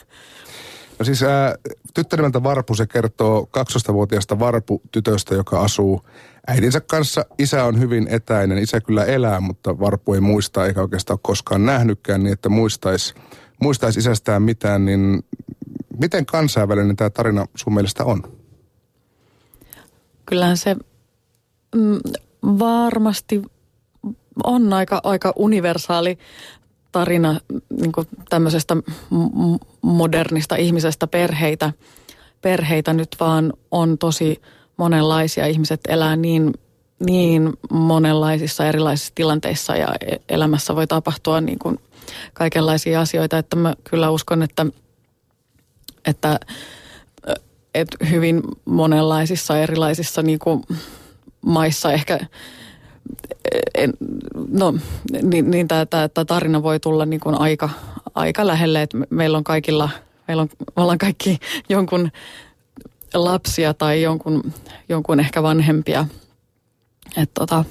No 1.02 1.06
siis 1.06 1.22
ää, 1.22 1.54
tyttö 1.94 2.16
nimeltä 2.16 2.42
Varpu, 2.42 2.74
se 2.74 2.86
kertoo 2.86 3.48
12-vuotiaasta 3.58 4.38
Varpu-tytöstä, 4.38 5.34
joka 5.34 5.60
asuu 5.60 6.06
äidinsä 6.46 6.80
kanssa. 6.80 7.24
Isä 7.38 7.64
on 7.64 7.80
hyvin 7.80 8.08
etäinen. 8.10 8.58
Isä 8.58 8.80
kyllä 8.80 9.04
elää, 9.04 9.40
mutta 9.40 9.78
Varpu 9.78 10.14
ei 10.14 10.20
muista 10.20 10.66
eikä 10.66 10.80
oikeastaan 10.80 11.14
ole 11.14 11.20
koskaan 11.22 11.66
nähnytkään 11.66 12.22
niin, 12.22 12.32
että 12.32 12.48
muistaisi 12.48 13.14
muistais 13.62 13.96
isästään 13.96 14.42
mitään. 14.42 14.84
Niin 14.84 15.22
miten 16.00 16.26
kansainvälinen 16.26 16.96
tämä 16.96 17.10
tarina 17.10 17.46
sun 17.54 17.74
mielestä 17.74 18.04
on? 18.04 18.22
Kyllähän 20.26 20.56
se 20.56 20.76
mm, 21.74 21.98
varmasti 22.44 23.42
on 24.44 24.72
aika, 24.72 25.00
aika 25.04 25.32
universaali 25.36 26.18
tarina 26.92 27.40
niin 27.70 27.92
tämmöisestä 28.30 28.76
modernista 29.82 30.56
ihmisestä 30.56 31.06
perheitä. 31.06 31.72
Perheitä 32.42 32.92
nyt 32.92 33.16
vaan 33.20 33.52
on 33.70 33.98
tosi 33.98 34.42
monenlaisia. 34.76 35.46
Ihmiset 35.46 35.80
elää 35.88 36.16
niin, 36.16 36.52
niin 37.06 37.52
monenlaisissa 37.70 38.66
erilaisissa 38.66 39.12
tilanteissa 39.14 39.76
ja 39.76 39.88
e-, 40.00 40.16
elämässä 40.28 40.76
voi 40.76 40.86
tapahtua 40.86 41.40
niin 41.40 41.58
kuin 41.58 41.78
kaikenlaisia 42.32 43.00
asioita, 43.00 43.38
että 43.38 43.56
mä 43.56 43.74
kyllä 43.90 44.10
uskon, 44.10 44.42
että, 44.42 44.66
että, 46.04 46.40
että 47.74 48.06
hyvin 48.10 48.42
monenlaisissa 48.64 49.58
erilaisissa 49.58 50.22
niin 50.22 50.38
kuin 50.38 50.62
maissa 51.40 51.92
ehkä 51.92 52.20
en, 53.74 53.92
no, 54.48 54.74
niin, 55.22 55.50
niin 55.50 55.68
tämä 55.68 55.86
tarina 56.26 56.62
voi 56.62 56.80
tulla 56.80 57.06
niin 57.06 57.20
kuin 57.20 57.40
aika, 57.40 57.70
aika 58.14 58.46
lähelle, 58.46 58.82
että 58.82 58.98
meillä 59.10 59.38
on 59.38 59.44
kaikilla, 59.44 59.90
meillä 60.28 60.40
on, 60.42 60.48
me 60.76 60.82
ollaan 60.82 60.98
kaikki 60.98 61.38
jonkun 61.68 62.10
lapsia 63.14 63.74
tai 63.74 64.02
jonkun, 64.02 64.52
jonkun 64.88 65.20
ehkä 65.20 65.42
vanhempia. 65.42 66.06
Että 67.16 67.34
tota, 67.34 67.64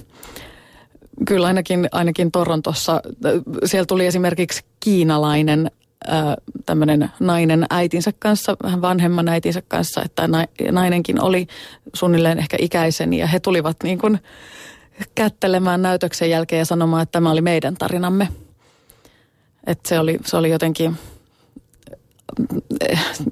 kyllä 1.28 1.48
ainakin, 1.48 1.90
ainakin 1.92 2.32
Torontossa, 2.32 3.02
siellä 3.66 3.86
tuli 3.86 4.06
esimerkiksi 4.06 4.64
kiinalainen 4.80 5.72
tämmöinen 6.66 7.10
nainen 7.20 7.66
äitinsä 7.70 8.12
kanssa, 8.20 8.58
vähän 8.64 8.82
vanhemman 8.82 9.30
äitinsä 9.30 9.62
kanssa, 9.68 10.02
että 10.04 10.30
nainenkin 10.72 11.22
oli 11.22 11.48
suunnilleen 11.94 12.40
ehkä 12.40 12.58
ikäiseni 12.60 13.18
ja 13.18 13.28
he 13.28 13.40
tulivat 13.40 13.78
niin 13.84 14.00
kuin 14.00 14.20
kättelemään 15.16 15.82
näytöksen 15.82 16.30
jälkeen 16.30 16.60
ja 16.60 16.66
sanomaan, 16.66 17.04
että 17.04 17.12
tämä 17.12 17.32
oli 17.32 17.42
meidän 17.42 17.76
tarinamme. 17.76 18.28
Että 19.68 19.90
se 19.90 20.00
oli, 20.00 20.20
se 20.26 20.38
oli 20.38 20.50
jotenkin, 20.50 20.98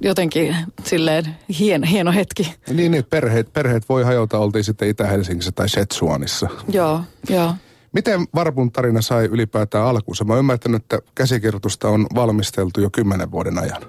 jotenkin 0.02 0.56
silleen 0.84 1.36
hieno, 1.58 1.86
hieno 1.90 2.12
hetki. 2.12 2.54
Niin, 2.72 2.92
niin 2.92 3.04
perheet, 3.04 3.52
perheet 3.52 3.88
voi 3.88 4.02
hajota, 4.02 4.38
oltiin 4.38 4.64
sitten 4.64 4.88
Itä-Helsingissä 4.88 5.52
tai 5.52 5.68
Setsuanissa. 5.68 6.48
Joo, 6.68 7.00
joo. 7.28 7.54
Miten 7.92 8.20
Varpun 8.34 8.72
tarina 8.72 9.02
sai 9.02 9.24
ylipäätään 9.24 9.86
alkuunsa? 9.86 10.24
Mä 10.24 10.32
oon 10.32 10.38
ymmärtänyt, 10.38 10.82
että 10.82 10.98
käsikirjoitusta 11.14 11.88
on 11.88 12.06
valmisteltu 12.14 12.80
jo 12.80 12.90
kymmenen 12.90 13.30
vuoden 13.30 13.58
ajan. 13.58 13.82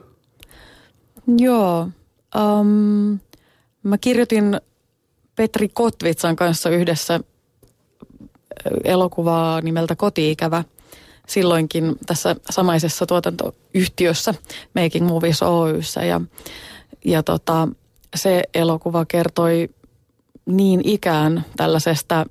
Joo. 1.37 1.89
Um, 2.35 3.19
mä 3.83 3.97
kirjoitin 4.01 4.61
Petri 5.35 5.69
Kotvitsan 5.69 6.35
kanssa 6.35 6.69
yhdessä 6.69 7.19
elokuvaa 8.83 9.61
nimeltä 9.61 9.95
Kotiikävä 9.95 10.63
silloinkin 11.27 11.95
tässä 12.05 12.35
samaisessa 12.49 13.05
tuotantoyhtiössä 13.05 14.33
Making 14.75 15.07
Movies 15.07 15.43
Oyssä 15.43 16.05
ja, 16.05 16.21
ja 17.05 17.23
tota, 17.23 17.67
se 18.15 18.43
elokuva 18.53 19.05
kertoi 19.05 19.69
niin 20.45 20.81
ikään 20.83 21.45
tällaisesta 21.57 22.25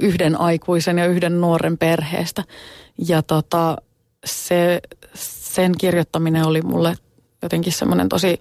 yhden 0.00 0.40
aikuisen 0.40 0.98
ja 0.98 1.06
yhden 1.06 1.40
nuoren 1.40 1.78
perheestä. 1.78 2.44
Ja 3.08 3.22
tota, 3.22 3.76
se, 4.24 4.80
sen 5.14 5.72
kirjoittaminen 5.78 6.46
oli 6.46 6.62
mulle 6.62 6.94
jotenkin 7.42 7.72
semmoinen 7.72 8.08
tosi 8.08 8.40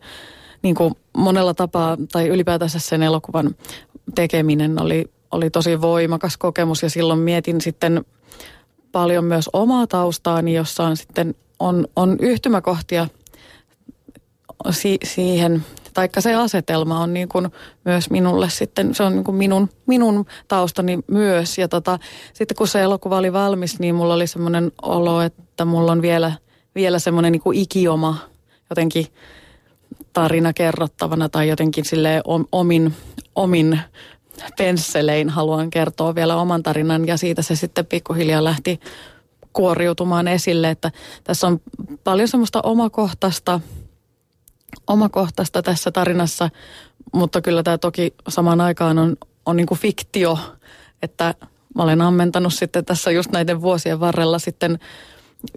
niin 0.62 0.76
kuin 0.76 0.94
monella 1.18 1.54
tapaa, 1.54 1.98
tai 2.12 2.28
ylipäätänsä 2.28 2.80
sen 2.80 3.04
elokuvan 3.04 3.56
tekeminen 4.16 4.82
oli 4.82 5.12
oli 5.32 5.50
tosi 5.50 5.82
voimakas 5.82 6.38
kokemus 6.38 6.84
ja 6.84 6.90
silloin 6.90 7.20
mietin 7.20 7.62
sitten 7.62 8.06
paljon 8.92 9.26
myös 9.26 9.50
omaa 9.54 9.88
taustaani, 9.88 10.54
jossa 10.54 10.84
on 10.84 10.98
sitten 10.98 11.36
on, 11.60 11.88
on 11.96 12.18
yhtymäkohtia 12.20 13.08
si, 14.70 14.98
siihen, 15.04 15.66
taikka 15.94 16.22
se 16.22 16.36
asetelma 16.36 17.00
on 17.00 17.14
niin 17.14 17.30
kuin 17.30 17.50
myös 17.86 18.10
minulle 18.10 18.50
sitten, 18.50 18.96
se 18.96 19.04
on 19.04 19.14
niin 19.14 19.24
kuin 19.24 19.36
minun, 19.36 19.70
minun 19.86 20.26
taustani 20.48 21.00
myös. 21.08 21.58
Ja 21.58 21.68
tota, 21.68 22.00
sitten 22.34 22.58
kun 22.58 22.68
se 22.68 22.82
elokuva 22.82 23.18
oli 23.18 23.34
valmis, 23.34 23.80
niin 23.80 23.96
mulla 23.96 24.14
oli 24.14 24.28
semmoinen 24.28 24.72
olo, 24.82 25.22
että 25.22 25.66
mulla 25.66 25.92
on 25.92 26.02
vielä, 26.02 26.32
vielä 26.76 27.00
semmoinen 27.00 27.32
niin 27.32 27.54
ikioma 27.54 28.18
jotenkin 28.70 29.06
tarina 30.14 30.54
kerrottavana 30.54 31.30
tai 31.30 31.50
jotenkin 31.50 31.86
sille 31.86 32.22
omin, 32.52 32.94
omin 33.36 33.80
pensselein 34.58 35.30
haluan 35.30 35.70
kertoa 35.70 36.16
vielä 36.16 36.36
oman 36.36 36.64
tarinan 36.64 37.08
ja 37.08 37.18
siitä 37.18 37.42
se 37.42 37.56
sitten 37.56 37.86
pikkuhiljaa 37.86 38.44
lähti 38.44 38.80
kuoriutumaan 39.54 40.28
esille, 40.28 40.70
että 40.70 40.92
tässä 41.24 41.48
on 41.48 41.62
paljon 42.04 42.28
semmoista 42.28 42.62
omakohtaista, 42.64 43.60
omakohtaista 44.88 45.62
tässä 45.62 45.92
tarinassa, 45.92 46.50
mutta 47.14 47.42
kyllä 47.42 47.64
tämä 47.64 47.78
toki 47.78 48.14
samaan 48.28 48.62
aikaan 48.62 48.98
on, 48.98 49.16
on 49.46 49.58
niin 49.58 49.68
fiktio, 49.76 50.40
että 51.02 51.34
mä 51.76 51.84
olen 51.84 52.02
ammentanut 52.02 52.54
sitten 52.54 52.86
tässä 52.86 53.12
just 53.12 53.32
näiden 53.32 53.62
vuosien 53.62 54.00
varrella 54.00 54.40
sitten 54.40 54.80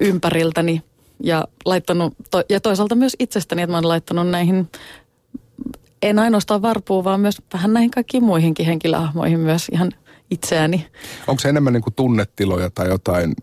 ympäriltäni 0.01 0.83
ja 1.23 1.45
laittanut, 1.65 2.15
ja 2.49 2.61
toisaalta 2.61 2.95
myös 2.95 3.17
itsestäni, 3.19 3.63
että 3.63 3.73
mä 3.73 3.79
olen 3.79 3.89
laittanut 3.89 4.29
näihin 4.29 4.71
en 6.05 6.19
ainoastaan 6.19 6.63
varpuu, 6.63 7.05
vaan 7.05 7.21
myös 7.21 7.43
vähän 7.53 7.73
näihin 7.73 7.91
kaikkiin 7.91 8.25
muihinkin 8.25 8.67
henkilöhahmoihin 8.67 9.41
myös 9.41 9.69
ihan 9.73 9.93
itseäni. 10.31 10.87
Onko 11.27 11.41
se 11.41 11.49
enemmän 11.49 11.73
niin 11.73 11.83
kuin 11.83 11.95
tunnetiloja 11.95 12.71
tai 12.71 12.89
jotain 12.89 13.35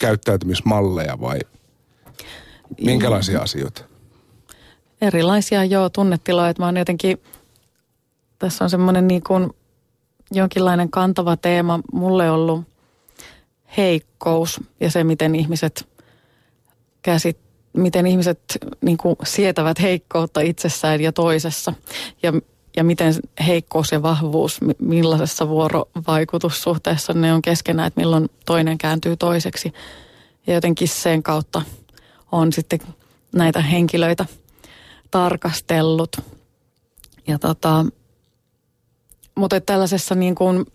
käyttäytymismalleja 0.00 1.20
vai 1.20 1.38
minkälaisia 2.80 3.38
mm. 3.38 3.44
asioita? 3.44 3.84
Erilaisia 5.00 5.64
joo, 5.64 5.88
tunnetiloja. 5.88 6.48
Että 6.48 6.62
mä 6.62 6.66
oon 6.66 6.76
jotenkin, 6.76 7.22
tässä 8.38 8.64
on 8.64 8.70
semmoinen 8.70 9.08
niin 9.08 9.22
kuin 9.22 9.50
jonkinlainen 10.30 10.90
kantava 10.90 11.36
teema 11.36 11.80
mulle 11.92 12.30
ollut 12.30 12.64
heikkous 13.76 14.60
ja 14.80 14.90
se, 14.90 15.04
miten 15.04 15.34
ihmiset 15.34 15.88
käsittävät 17.02 17.41
miten 17.76 18.06
ihmiset 18.06 18.40
niin 18.80 18.96
kuin, 18.96 19.16
sietävät 19.24 19.80
heikkoutta 19.80 20.40
itsessään 20.40 21.00
ja 21.00 21.12
toisessa. 21.12 21.72
Ja, 22.22 22.32
ja 22.76 22.84
miten 22.84 23.14
heikkous 23.46 23.92
ja 23.92 24.02
vahvuus, 24.02 24.60
millaisessa 24.78 25.48
vuorovaikutussuhteessa 25.48 27.12
ne 27.12 27.32
on 27.32 27.42
keskenään, 27.42 27.86
että 27.86 28.00
milloin 28.00 28.28
toinen 28.46 28.78
kääntyy 28.78 29.16
toiseksi. 29.16 29.72
Ja 30.46 30.54
jotenkin 30.54 30.88
sen 30.88 31.22
kautta 31.22 31.62
on 32.32 32.52
sitten 32.52 32.80
näitä 33.34 33.60
henkilöitä 33.60 34.26
tarkastellut. 35.10 36.16
Ja 37.26 37.38
tota, 37.38 37.86
mutta 39.34 39.60
tällaisessa 39.60 40.14
niin 40.14 40.34
kuin, 40.34 40.66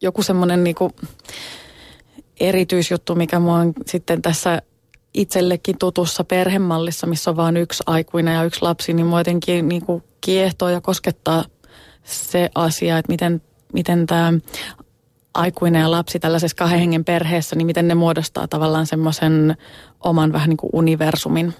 joku 0.00 0.22
semmoinen 0.22 0.64
niin 0.64 0.76
erityisjuttu, 2.40 3.14
mikä 3.14 3.38
mua 3.38 3.54
on 3.54 3.72
sitten 3.86 4.22
tässä 4.22 4.62
itsellekin 5.14 5.78
tutussa 5.78 6.24
perhemallissa, 6.24 7.06
missä 7.06 7.30
on 7.30 7.36
vain 7.36 7.56
yksi 7.56 7.82
aikuinen 7.86 8.34
ja 8.34 8.44
yksi 8.44 8.62
lapsi, 8.62 8.92
niin 8.92 9.06
mua 9.06 9.20
jotenkin 9.20 9.68
niin 9.68 9.84
kuin 9.86 10.04
kiehtoo 10.20 10.68
ja 10.68 10.80
koskettaa 10.80 11.44
se 12.04 12.50
asia, 12.54 12.98
että 12.98 13.12
miten, 13.12 13.42
miten 13.72 14.06
tämä 14.06 14.32
aikuinen 15.34 15.80
ja 15.80 15.90
lapsi 15.90 16.18
tällaisessa 16.18 16.56
kahden 16.56 16.78
hengen 16.78 17.04
perheessä, 17.04 17.56
niin 17.56 17.66
miten 17.66 17.88
ne 17.88 17.94
muodostaa 17.94 18.48
tavallaan 18.48 18.86
semmoisen 18.86 19.56
oman 20.00 20.32
vähän 20.32 20.48
niin 20.48 20.56
kuin 20.56 20.70
universumin, 20.72 21.54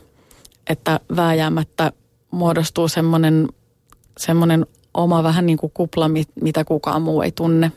että 0.71 1.01
vääjäämättä 1.17 1.93
muodostuu 2.31 2.89
semmoinen, 2.89 3.49
semmoinen 4.19 4.67
oma 4.95 5.23
vähän 5.23 5.47
niin 5.47 5.59
kuin 5.59 5.73
kupla, 5.75 6.11
mitä 6.43 6.65
kukaan 6.65 7.03
muu 7.03 7.23
ei 7.23 7.33
tunne. 7.33 7.73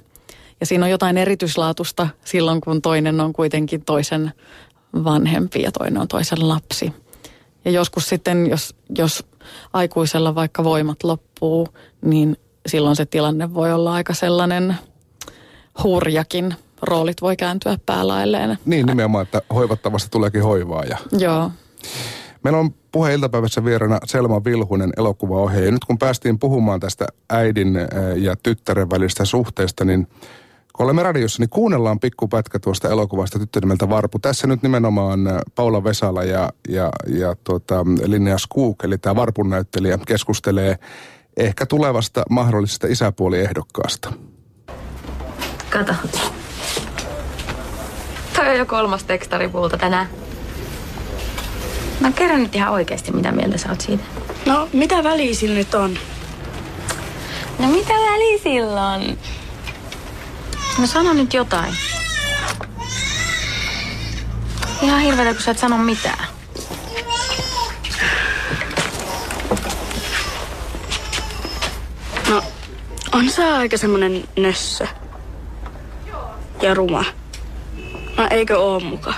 ja 0.59 0.65
siinä 0.65 0.85
on 0.85 0.91
jotain 0.91 1.17
erityislaatusta 1.17 2.07
silloin, 2.25 2.61
kun 2.61 2.81
toinen 2.81 3.19
on 3.19 3.33
kuitenkin 3.33 3.85
toisen 3.85 4.31
vanhempi 4.93 5.61
ja 5.61 5.71
toinen 5.71 6.01
on 6.01 6.07
toisen 6.07 6.49
lapsi. 6.49 6.93
Ja 7.65 7.71
joskus 7.71 8.09
sitten, 8.09 8.49
jos, 8.49 8.75
jos 8.97 9.25
aikuisella 9.73 10.35
vaikka 10.35 10.63
voimat 10.63 11.03
loppuu, 11.03 11.67
niin 12.01 12.37
silloin 12.67 12.95
se 12.95 13.05
tilanne 13.05 13.53
voi 13.53 13.73
olla 13.73 13.93
aika 13.93 14.13
sellainen 14.13 14.75
hurjakin. 15.83 16.55
Roolit 16.81 17.21
voi 17.21 17.35
kääntyä 17.35 17.77
päälailleen. 17.85 18.57
Niin 18.65 18.85
nimenomaan, 18.85 19.23
että 19.23 19.41
hoivattavasta 19.53 20.09
tuleekin 20.09 20.43
hoivaa. 20.43 20.83
Ja... 20.83 20.97
Joo. 21.11 21.51
Meillä 22.43 22.59
on 22.59 22.73
puhe 22.91 23.13
iltapäivässä 23.13 23.65
vieraana 23.65 23.99
Selma 24.05 24.43
Vilhunen 24.43 24.93
elokuvaohjaaja. 24.97 25.71
Nyt 25.71 25.85
kun 25.85 25.97
päästiin 25.97 26.39
puhumaan 26.39 26.79
tästä 26.79 27.07
äidin 27.29 27.77
eh, 27.77 27.87
ja 28.15 28.35
tyttären 28.43 28.89
välistä 28.89 29.25
suhteesta, 29.25 29.85
niin 29.85 30.07
kun 30.81 30.85
olemme 30.85 31.03
radiossa, 31.03 31.41
niin 31.41 31.49
kuunnellaan 31.49 31.99
pikkupätkä 31.99 32.59
tuosta 32.59 32.89
elokuvasta 32.89 33.39
tyttö 33.39 33.59
nimeltä 33.59 33.89
Varpu. 33.89 34.19
Tässä 34.19 34.47
nyt 34.47 34.61
nimenomaan 34.61 35.27
eh, 35.27 35.33
Paula 35.55 35.83
Vesala 35.83 36.23
ja, 36.23 36.49
ja, 36.69 36.89
ja 37.07 37.35
tuota, 37.43 37.85
Linnea 38.05 38.37
Skook, 38.37 38.83
eli 38.83 38.97
tämä 38.97 39.15
Varpun 39.15 39.49
näyttelijä, 39.49 39.97
keskustelee 40.07 40.75
ehkä 41.37 41.65
tulevasta 41.65 42.23
mahdollisesta 42.29 42.87
isäpuoliehdokkaasta. 42.87 44.13
Kato. 45.69 45.93
Toi 48.35 48.49
on 48.49 48.57
jo 48.57 48.65
kolmas 48.65 49.03
tekstaripuulta 49.03 49.77
tänään. 49.77 50.07
No 51.99 52.11
kerro 52.15 52.37
nyt 52.37 52.55
ihan 52.55 52.73
oikeasti, 52.73 53.11
mitä 53.11 53.31
mieltä 53.31 53.57
sä 53.57 53.69
oot 53.69 53.81
siitä. 53.81 54.03
No, 54.45 54.69
mitä 54.73 55.03
väliä 55.03 55.33
sillä 55.33 55.55
nyt 55.55 55.73
on? 55.73 55.97
No 57.59 57.67
mitä 57.67 57.93
väliä 57.93 58.37
silloin? 58.43 59.17
No 60.77 60.87
sano 60.87 61.13
nyt 61.13 61.33
jotain. 61.33 61.73
Ihan 64.81 64.99
hirveetä, 64.99 65.33
kun 65.33 65.41
sä 65.41 65.51
et 65.51 65.57
sano 65.59 65.77
mitään. 65.77 66.27
No, 72.29 72.43
on 73.11 73.29
se 73.29 73.53
aika 73.53 73.77
semmonen 73.77 74.27
nössö. 74.37 74.87
Ja 76.61 76.73
ruma. 76.73 77.05
No 78.17 78.27
eikö 78.29 78.59
oo 78.59 78.79
muka? 78.79 79.13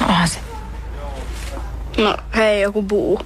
No 0.00 0.06
onhan 0.06 0.28
se. 0.28 0.38
No 1.98 2.16
hei, 2.36 2.60
joku 2.60 2.82
buu. 2.82 3.20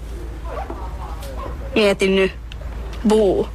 Mieti 1.74 2.08
nyt. 2.08 2.32
Buu. 3.08 3.48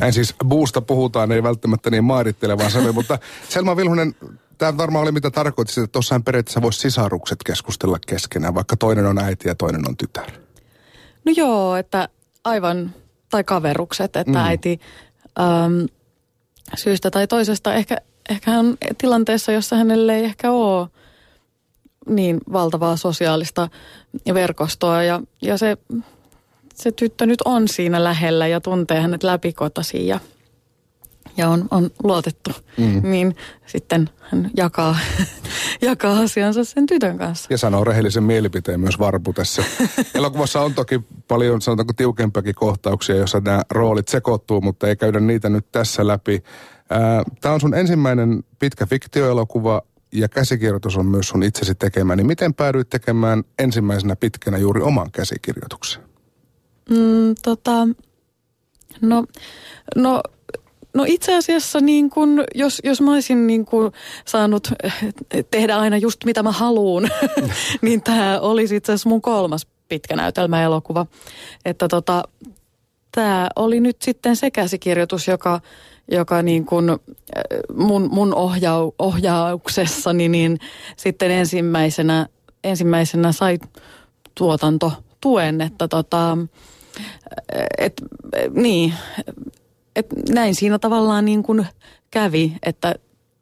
Näin 0.00 0.12
siis 0.12 0.34
buusta 0.48 0.80
puhutaan, 0.80 1.32
ei 1.32 1.42
välttämättä 1.42 1.90
niin 1.90 2.04
mairittelevaan 2.04 2.70
sanoa, 2.70 2.92
mutta 2.92 3.18
Selma 3.48 3.76
Vilhunen, 3.76 4.14
tämä 4.58 4.76
varmaan 4.76 5.02
oli 5.02 5.12
mitä 5.12 5.30
tarkoitti, 5.30 5.80
että 5.80 5.92
tuossahan 5.92 6.24
periaatteessa 6.24 6.62
voisi 6.62 6.80
sisarukset 6.80 7.38
keskustella 7.46 7.98
keskenään, 8.06 8.54
vaikka 8.54 8.76
toinen 8.76 9.06
on 9.06 9.18
äiti 9.18 9.48
ja 9.48 9.54
toinen 9.54 9.88
on 9.88 9.96
tytär. 9.96 10.30
No 11.24 11.32
joo, 11.36 11.76
että 11.76 12.08
aivan, 12.44 12.94
tai 13.30 13.44
kaverukset, 13.44 14.16
että 14.16 14.32
mm. 14.32 14.36
äiti 14.36 14.80
äm, 15.38 15.88
syystä 16.76 17.10
tai 17.10 17.26
toisesta 17.26 17.74
ehkä, 17.74 17.96
ehkä 18.28 18.50
on 18.50 18.76
tilanteessa, 18.98 19.52
jossa 19.52 19.76
hänelle 19.76 20.16
ei 20.16 20.24
ehkä 20.24 20.50
ole 20.50 20.88
niin 22.08 22.40
valtavaa 22.52 22.96
sosiaalista 22.96 23.68
verkostoa 24.34 25.02
ja, 25.02 25.20
ja 25.42 25.58
se, 25.58 25.76
se 26.82 26.92
tyttö 26.92 27.26
nyt 27.26 27.40
on 27.44 27.68
siinä 27.68 28.04
lähellä 28.04 28.46
ja 28.46 28.60
tuntee 28.60 29.00
hänet 29.00 29.22
läpikotaisin 29.22 30.06
ja, 30.06 30.20
ja 31.36 31.48
on, 31.48 31.68
on 31.70 31.90
luotettu, 32.02 32.50
mm. 32.76 33.10
niin 33.10 33.36
sitten 33.66 34.10
hän 34.20 34.50
jakaa, 34.56 34.98
jakaa 35.82 36.20
asiansa 36.20 36.64
sen 36.64 36.86
tytön 36.86 37.18
kanssa. 37.18 37.46
Ja 37.50 37.58
sanoo 37.58 37.84
rehellisen 37.84 38.22
mielipiteen 38.22 38.80
myös 38.80 38.98
Varpu 38.98 39.32
tässä. 39.32 39.64
Elokuvassa 40.14 40.60
on 40.60 40.74
toki 40.74 41.00
paljon, 41.28 41.60
sanotaanko 41.60 41.92
tiukempiakin 41.92 42.54
kohtauksia, 42.54 43.16
joissa 43.16 43.40
nämä 43.40 43.62
roolit 43.70 44.08
sekoittuu, 44.08 44.60
mutta 44.60 44.88
ei 44.88 44.96
käydä 44.96 45.20
niitä 45.20 45.48
nyt 45.48 45.66
tässä 45.72 46.06
läpi. 46.06 46.42
Tämä 47.40 47.54
on 47.54 47.60
sun 47.60 47.74
ensimmäinen 47.74 48.44
pitkä 48.58 48.86
fiktioelokuva 48.86 49.82
ja 50.12 50.28
käsikirjoitus 50.28 50.96
on 50.96 51.06
myös 51.06 51.28
sun 51.28 51.42
itsesi 51.42 51.74
tekemä, 51.74 52.16
niin 52.16 52.26
miten 52.26 52.54
päädyit 52.54 52.90
tekemään 52.90 53.44
ensimmäisenä 53.58 54.16
pitkänä 54.16 54.58
juuri 54.58 54.82
oman 54.82 55.10
käsikirjoituksen? 55.12 56.07
Mm, 56.90 57.34
tota, 57.42 57.88
no, 59.00 59.24
no, 59.96 60.22
no 60.94 61.04
itse 61.06 61.36
asiassa 61.36 61.80
niin 61.80 62.10
kun, 62.10 62.44
jos, 62.54 62.80
jos 62.84 63.00
mä 63.00 63.12
olisin 63.12 63.46
niin 63.46 63.64
kun 63.64 63.92
saanut 64.24 64.68
tehdä 65.50 65.76
aina 65.76 65.96
just 65.96 66.24
mitä 66.24 66.42
mä 66.42 66.52
haluun, 66.52 67.08
niin 67.82 68.02
tämä 68.02 68.40
olisi 68.40 68.76
itse 68.76 68.92
asiassa 68.92 69.08
mun 69.08 69.22
kolmas 69.22 69.66
pitkä 69.88 70.16
näytelmäelokuva. 70.16 71.06
Että 71.64 71.88
tota, 71.88 72.22
tämä 73.12 73.48
oli 73.56 73.80
nyt 73.80 74.02
sitten 74.02 74.36
se 74.36 74.50
käsikirjoitus, 74.50 75.28
joka, 75.28 75.60
joka 76.10 76.42
niin 76.42 76.66
kuin 76.66 76.84
mun, 77.74 78.08
mun 78.12 78.34
ohjau, 78.34 78.92
ohjauksessani 78.98 80.28
niin 80.28 80.58
sitten 80.96 81.30
ensimmäisenä, 81.30 82.26
ensimmäisenä 82.64 83.32
sai 83.32 83.58
tuotanto 84.34 84.92
tuen, 85.20 85.60
että 85.60 85.88
tota, 85.88 86.38
et, 87.78 88.02
niin, 88.52 88.94
et 89.96 90.06
näin 90.28 90.54
siinä 90.54 90.78
tavallaan 90.78 91.24
niin 91.24 91.42
kuin 91.42 91.66
kävi, 92.10 92.52
että 92.62 92.94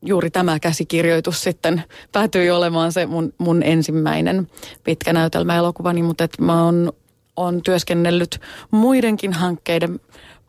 juuri 0.02 0.30
tämä 0.30 0.60
käsikirjoitus 0.60 1.42
sitten 1.42 1.82
päätyi 2.12 2.50
olemaan 2.50 2.92
se 2.92 3.06
mun, 3.06 3.32
mun 3.38 3.62
ensimmäinen 3.62 4.48
pitkä 4.84 5.12
näytelmäelokuvani, 5.12 6.02
mutta 6.02 6.24
et 6.24 6.38
mä 6.40 6.64
oon 6.64 6.92
on 7.36 7.62
työskennellyt 7.62 8.40
muidenkin 8.70 9.32
hankkeiden 9.32 10.00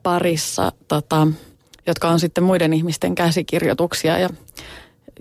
parissa, 0.04 0.72
tota, 0.88 1.28
jotka 1.88 2.10
on 2.10 2.20
sitten 2.20 2.44
muiden 2.44 2.74
ihmisten 2.74 3.16
käsikirjoituksia 3.16 4.20
ja 4.20 4.30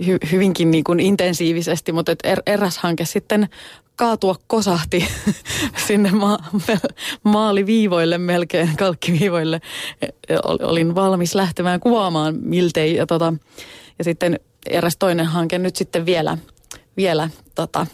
hy, 0.07 0.19
hyvinkin 0.33 0.71
niin 0.71 0.85
kuin 0.85 1.01
intensiivisesti, 1.01 1.93
mutta 1.93 2.13
et 2.13 2.19
er, 2.25 2.43
eräs 2.47 2.79
hanke 2.79 3.05
sitten 3.05 3.49
kaatua 3.97 4.37
kosahti 4.47 5.09
sinne 5.87 6.11
ma- 6.11 6.39
maaliviivoille 7.23 8.19
melkein, 8.19 8.77
kalkkiviivoille. 8.77 9.61
E, 10.03 10.37
olin 10.43 10.95
valmis 10.95 11.35
lähtemään 11.35 11.81
kuvaamaan 11.81 12.35
miltei 12.41 12.95
ja, 12.95 13.07
tota, 13.07 13.35
ja 13.99 14.05
sitten 14.05 14.41
eräs 14.67 14.97
toinen 14.99 15.27
hanke 15.27 15.59
nyt 15.59 15.77
sitten 15.77 16.07
vielä, 16.07 16.39
vielä 16.97 17.31
tota, 17.55 17.87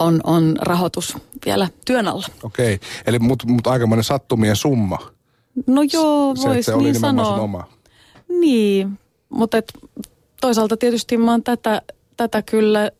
on, 0.00 0.20
on 0.24 0.56
rahoitus 0.60 1.16
vielä 1.46 1.68
työn 1.84 2.08
alla. 2.08 2.26
Okei, 2.42 2.80
eli 3.06 3.18
mutta 3.18 3.46
mut 3.48 3.66
aikamoinen 3.66 4.04
sattumien 4.04 4.56
summa. 4.56 4.98
No 5.66 5.82
joo, 5.92 6.34
voisi 6.36 6.76
niin 6.76 7.00
sanoa. 7.00 7.34
Oma. 7.34 7.68
Niin, 8.28 8.98
mutta 9.28 9.58
et, 9.58 9.72
toisaalta 10.40 10.76
tietysti 10.76 11.16
mä 11.16 11.30
oon 11.30 11.42
tätä, 11.42 11.82
tätä 12.16 12.42
kyllä 12.42 12.90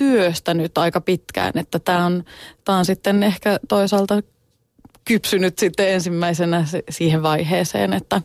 työstänyt 0.00 0.78
aika 0.78 1.00
pitkään, 1.00 1.52
että 1.54 1.78
tämä 1.78 2.06
on, 2.06 2.24
tää 2.64 2.76
on 2.76 2.84
sitten 2.84 3.22
ehkä 3.22 3.58
toisaalta 3.68 4.22
kypsynyt 5.04 5.58
sitten 5.58 5.88
ensimmäisenä 5.88 6.64
siihen 6.90 7.22
vaiheeseen, 7.22 7.92
että, 7.92 8.22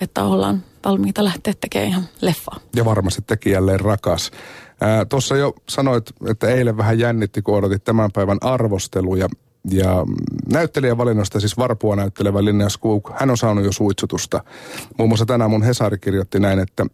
että 0.00 0.24
ollaan 0.24 0.62
valmiita 0.84 1.24
lähteä 1.24 1.54
tekemään 1.60 1.88
ihan 1.88 2.08
leffaa. 2.20 2.60
Ja 2.76 2.84
varmasti 2.84 3.22
tekijälleen 3.26 3.80
rakas. 3.80 4.30
Tuossa 5.08 5.36
jo 5.36 5.54
sanoit, 5.68 6.10
että 6.30 6.48
eilen 6.48 6.76
vähän 6.76 6.98
jännitti, 6.98 7.42
kun 7.42 7.56
odotit 7.56 7.84
tämän 7.84 8.10
päivän 8.14 8.38
arvosteluja. 8.40 9.28
Ja 9.70 10.06
näyttelijävalinnosta 10.52 11.40
siis 11.40 11.58
Varpua 11.58 11.96
näyttelevä 11.96 12.44
Linnea 12.44 12.68
Skook, 12.68 13.10
hän 13.14 13.30
on 13.30 13.36
saanut 13.36 13.64
jo 13.64 13.72
suitsutusta. 13.72 14.44
Muun 14.98 15.10
muassa 15.10 15.26
tänään 15.26 15.50
mun 15.50 15.62
Hesari 15.62 15.98
kirjoitti 15.98 16.40
näin, 16.40 16.58
että 16.58 16.86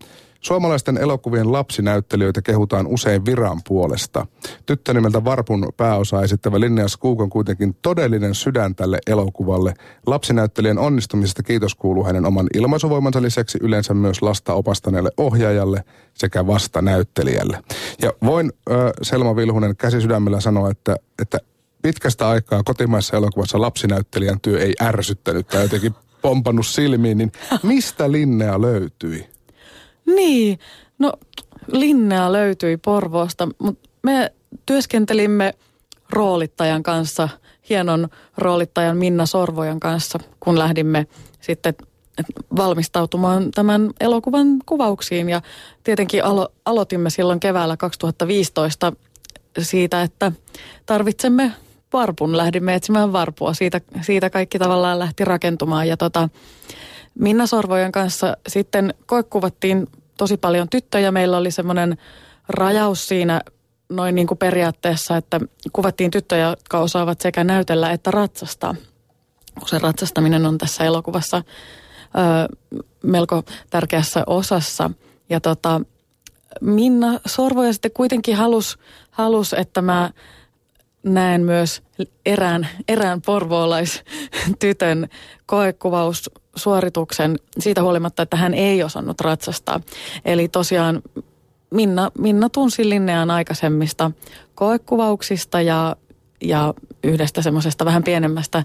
Suomalaisten 0.47 0.99
elokuvien 0.99 1.53
lapsinäyttelijöitä 1.53 2.43
kehutaan 2.43 2.87
usein 2.87 3.25
viran 3.25 3.61
puolesta. 3.69 4.27
Tyttö 4.67 4.95
nimeltä 4.95 5.25
Varpun 5.25 5.73
pääosa 5.77 6.23
esittävä 6.23 6.61
Linnea 6.61 6.89
Skook 6.89 7.21
on 7.21 7.31
kuitenkin 7.31 7.77
todellinen 7.83 8.35
sydän 8.35 8.75
tälle 8.75 8.99
elokuvalle. 9.07 9.75
Lapsinäyttelijän 10.07 10.79
onnistumisesta 10.79 11.43
kiitos 11.43 11.75
kuuluu 11.75 12.05
hänen 12.05 12.27
oman 12.27 12.47
ilmaisuvoimansa 12.55 13.23
lisäksi 13.23 13.59
yleensä 13.63 13.95
myös 13.95 14.23
lasta 14.23 14.55
opastaneelle 14.55 15.11
ohjaajalle 15.17 15.85
sekä 16.15 16.47
vastanäyttelijälle. 16.47 17.63
Ja 18.03 18.13
voin 18.25 18.53
äh, 18.71 18.77
Selma 19.03 19.37
Vilhunen 19.37 19.77
käsi 19.77 20.01
sydämellä 20.01 20.41
sanoa, 20.41 20.71
että, 20.71 20.97
että 21.23 21.39
pitkästä 21.83 22.29
aikaa 22.29 22.63
kotimaisessa 22.63 23.17
elokuvassa 23.17 23.61
lapsinäyttelijän 23.61 24.41
työ 24.41 24.59
ei 24.59 24.75
ärsyttänyt 24.83 25.47
tai 25.47 25.63
jotenkin 25.63 25.95
pompannut 26.23 26.67
silmiin, 26.67 27.19
niin 27.19 27.33
mistä 27.63 28.13
Linnea 28.13 28.61
löytyi? 28.61 29.36
Niin, 30.07 30.59
no 30.99 31.13
Linnea 31.73 32.33
löytyi 32.33 32.77
Porvoosta, 32.77 33.49
mutta 33.59 33.89
me 34.03 34.33
työskentelimme 34.67 35.55
roolittajan 36.11 36.83
kanssa 36.83 37.29
hienon 37.69 38.09
roolittajan 38.37 38.97
Minna 38.97 39.27
Sorvojan 39.27 39.81
kanssa, 39.81 40.19
kun 40.41 40.59
lähdimme 40.59 41.07
sitten 41.41 41.75
valmistautumaan 42.57 43.51
tämän 43.51 43.91
elokuvan 44.01 44.47
kuvauksiin. 44.67 45.29
Ja 45.29 45.43
tietenkin 45.85 46.25
alo- 46.25 46.53
aloitimme 46.65 47.11
silloin 47.11 47.41
keväällä 47.41 47.77
2015 47.77 48.93
siitä, 49.59 50.03
että 50.03 50.33
tarvitsemme 50.87 51.53
varpun. 51.93 52.37
Lähdimme 52.37 52.75
etsimään 52.75 53.13
varpua. 53.13 53.55
Siitä, 53.55 53.81
siitä 54.01 54.31
kaikki 54.31 54.59
tavallaan 54.59 54.99
lähti 54.99 55.25
rakentumaan. 55.25 55.89
Ja 55.89 55.97
tota, 55.97 56.29
Minna 57.19 57.47
Sorvojen 57.47 57.93
kanssa 57.93 58.37
sitten 58.49 58.95
koekuvattiin 59.07 59.87
tosi 60.19 60.37
paljon 60.37 60.69
tyttöjä. 60.69 61.11
Meillä 61.11 61.37
oli 61.37 61.51
semmoinen 61.51 61.99
rajaus 62.49 63.09
siinä 63.09 63.41
noin 63.89 64.15
niin 64.15 64.27
kuin 64.27 64.39
periaatteessa, 64.39 65.17
että 65.17 65.41
kuvattiin 65.73 66.11
tyttöjä, 66.11 66.49
jotka 66.49 66.79
osaavat 66.79 67.21
sekä 67.21 67.45
näytellä 67.45 67.93
että 67.93 68.11
ratsastaa. 68.11 68.75
Se 69.67 69.79
ratsastaminen 69.79 70.47
on 70.47 70.59
tässä 70.59 70.85
elokuvassa 70.85 71.37
ö, 71.37 72.57
melko 73.03 73.43
tärkeässä 73.71 74.25
osassa. 74.27 74.91
Ja 75.31 75.41
tota, 75.41 75.81
Minna 76.61 77.21
Sorvoja 77.27 77.73
sitten 77.73 77.91
kuitenkin 77.91 78.37
halusi, 78.37 78.77
halus, 79.11 79.53
että 79.53 79.83
mä 79.83 80.11
näen 81.07 81.41
myös 81.41 81.83
erään, 82.27 82.69
erään 82.89 83.23
porvoolaistytön 83.23 85.09
koekuvaussuorituksen 85.47 87.37
siitä 87.59 87.83
huolimatta, 87.83 88.23
että 88.23 88.37
hän 88.37 88.55
ei 88.55 88.83
osannut 88.83 89.21
ratsastaa. 89.21 89.81
Eli 90.25 90.49
tosiaan 90.49 91.03
Minna, 91.71 92.11
Minna 92.19 92.49
tunsi 92.49 92.89
Linnean 92.89 93.31
aikaisemmista 93.31 94.11
koekuvauksista 94.55 95.61
ja, 95.61 95.97
ja 96.43 96.75
yhdestä 97.05 97.43
semmoisesta 97.43 97.85
vähän 97.85 98.05
pienemmästä 98.05 98.65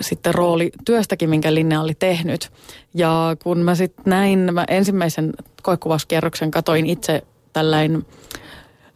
sitten 0.00 0.34
roolityöstäkin, 0.34 1.30
minkä 1.30 1.54
Linnea 1.54 1.80
oli 1.80 1.94
tehnyt. 1.94 2.52
Ja 2.94 3.36
kun 3.42 3.58
mä 3.58 3.74
sitten 3.74 4.04
näin 4.06 4.54
mä 4.54 4.64
ensimmäisen 4.68 5.32
koekuvauskierroksen, 5.62 6.50
katoin 6.50 6.86
itse 6.86 7.22
tällainen 7.52 8.06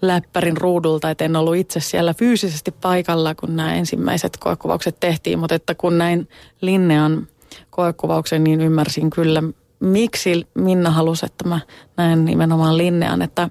läppärin 0.03 0.57
ruudulta, 0.57 1.11
että 1.11 1.25
en 1.25 1.37
ollut 1.37 1.57
itse 1.57 1.81
siellä 1.81 2.15
fyysisesti 2.15 2.71
paikalla, 2.71 3.35
kun 3.35 3.57
nämä 3.57 3.75
ensimmäiset 3.75 4.37
koekuvaukset 4.37 5.01
tehtiin, 5.01 5.39
mutta 5.39 5.55
että 5.55 5.75
kun 5.75 5.99
näin 5.99 6.29
Linnean 6.61 7.29
koekuvauksen, 7.71 8.45
niin 8.45 8.61
ymmärsin 8.61 9.11
kyllä, 9.11 9.43
miksi 9.81 10.47
Minna 10.55 10.91
halusi, 10.91 11.27
että 11.27 11.49
mä 11.49 11.61
näen 11.97 12.25
nimenomaan 12.25 12.79
Linnean, 12.79 13.23
että 13.23 13.51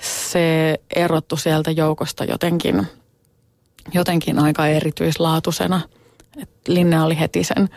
se 0.00 0.78
erottu 0.96 1.36
sieltä 1.36 1.70
joukosta 1.70 2.24
jotenkin, 2.24 2.86
jotenkin 3.94 4.38
aika 4.38 4.66
erityislaatuisena. 4.66 5.80
Et 6.42 6.50
Linnea 6.68 7.04
oli 7.04 7.18
heti 7.18 7.44
sen, 7.44 7.68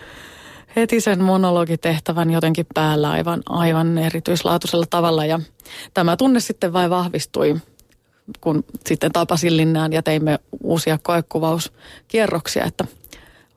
heti 0.75 1.01
sen 1.01 1.23
monologitehtävän 1.23 2.32
jotenkin 2.32 2.65
päällä 2.73 3.12
aivan, 3.12 3.43
aivan 3.49 3.97
erityislaatuisella 3.97 4.86
tavalla. 4.89 5.25
Ja 5.25 5.39
tämä 5.93 6.17
tunne 6.17 6.39
sitten 6.39 6.73
vain 6.73 6.89
vahvistui, 6.89 7.56
kun 8.41 8.63
sitten 8.86 9.12
tapasin 9.12 9.58
Linnean 9.58 9.93
ja 9.93 10.03
teimme 10.03 10.39
uusia 10.63 10.99
koekuvauskierroksia, 11.03 12.65
että 12.65 12.86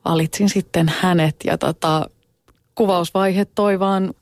valitsin 0.05 0.49
sitten 0.49 0.92
hänet 1.01 1.37
ja 1.44 1.59
tota, 1.59 2.11
kuvausvaihe 2.75 3.44
toi 3.44 3.79
vaan 3.79 4.14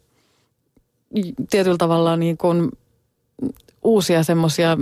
tietyllä 1.51 1.79
tavalla 1.79 2.17
niin 2.17 2.39
kuin 2.39 2.71
uusia 3.83 4.23
semmoisia, 4.23 4.77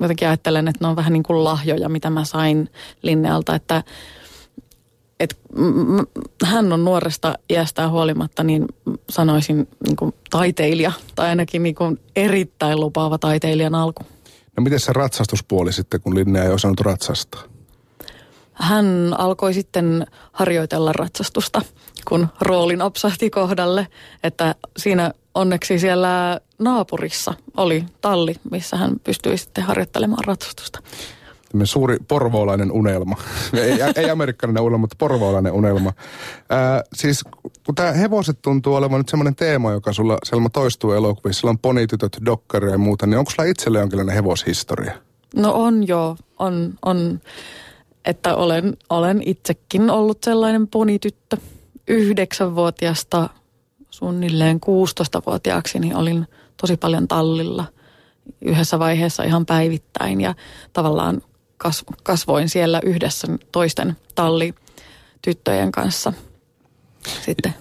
jotenkin 0.00 0.28
ajattelen, 0.28 0.68
että 0.68 0.84
ne 0.84 0.88
on 0.88 0.96
vähän 0.96 1.12
niin 1.12 1.22
kuin 1.22 1.44
lahjoja, 1.44 1.88
mitä 1.88 2.10
mä 2.10 2.24
sain 2.24 2.70
Linnealta, 3.02 3.54
että 3.54 3.82
et, 5.22 5.38
m- 5.56 6.20
hän 6.44 6.72
on 6.72 6.84
nuoresta 6.84 7.34
iästään 7.50 7.90
huolimatta, 7.90 8.42
niin 8.42 8.66
sanoisin 9.10 9.68
niin 9.86 9.96
kuin 9.96 10.14
taiteilija, 10.30 10.92
tai 11.14 11.28
ainakin 11.28 11.62
niin 11.62 11.74
kuin 11.74 12.00
erittäin 12.16 12.80
lupaava 12.80 13.18
taiteilijan 13.18 13.74
alku. 13.74 14.02
No 14.56 14.62
miten 14.62 14.80
se 14.80 14.92
ratsastuspuoli 14.92 15.72
sitten, 15.72 16.00
kun 16.00 16.14
Linnea 16.14 16.44
ei 16.44 16.50
osannut 16.50 16.80
ratsastaa? 16.80 17.42
Hän 18.52 19.14
alkoi 19.18 19.54
sitten 19.54 20.06
harjoitella 20.32 20.92
ratsastusta, 20.92 21.62
kun 22.08 22.28
rooli 22.40 22.76
napsahti 22.76 23.30
kohdalle, 23.30 23.86
että 24.22 24.54
siinä 24.76 25.12
onneksi 25.34 25.78
siellä 25.78 26.40
naapurissa 26.58 27.34
oli 27.56 27.84
talli, 28.00 28.34
missä 28.50 28.76
hän 28.76 29.00
pystyi 29.04 29.38
sitten 29.38 29.64
harjoittelemaan 29.64 30.24
ratsastusta. 30.24 30.78
Suuri 31.64 31.96
porvoolainen 32.08 32.72
unelma. 32.72 33.16
ei, 33.62 33.78
ei 33.96 34.10
amerikkalainen 34.10 34.62
unelma, 34.62 34.78
mutta 34.78 34.96
porvoolainen 34.98 35.52
unelma. 35.52 35.92
Ää, 36.50 36.82
siis 36.94 37.24
kun 37.66 37.74
tämä 37.74 37.92
hevoset 37.92 38.42
tuntuu 38.42 38.74
olevan 38.74 39.00
nyt 39.00 39.08
semmoinen 39.08 39.34
teema, 39.34 39.72
joka 39.72 39.92
sulla 39.92 40.18
Selma 40.24 40.48
toistuu 40.48 40.92
elokuvissa, 40.92 41.40
sillä 41.40 41.50
on 41.50 41.58
ponitytöt, 41.58 42.18
dokkareja 42.24 42.72
ja 42.72 42.78
muuta, 42.78 43.06
niin 43.06 43.18
onko 43.18 43.30
sulla 43.30 43.48
itselle 43.48 43.78
jonkinlainen 43.78 44.14
hevoshistoria? 44.14 44.92
No 45.36 45.52
on 45.54 45.88
joo, 45.88 46.16
on, 46.38 46.74
on 46.84 47.20
että 48.04 48.36
olen, 48.36 48.76
olen 48.90 49.22
itsekin 49.26 49.90
ollut 49.90 50.18
sellainen 50.24 50.68
ponityttö. 50.68 51.36
Yhdeksänvuotiaasta 51.88 53.28
suunnilleen 53.90 54.60
16-vuotiaaksi 54.66 55.78
niin 55.78 55.96
olin 55.96 56.26
tosi 56.60 56.76
paljon 56.76 57.08
tallilla 57.08 57.64
yhdessä 58.40 58.78
vaiheessa 58.78 59.22
ihan 59.22 59.46
päivittäin 59.46 60.20
ja 60.20 60.34
tavallaan 60.72 61.22
kasvoin 62.02 62.48
siellä 62.48 62.80
yhdessä 62.84 63.28
toisten 63.52 63.96
tallityttöjen 64.14 65.72
kanssa 65.72 66.12
sitten. 67.24 67.54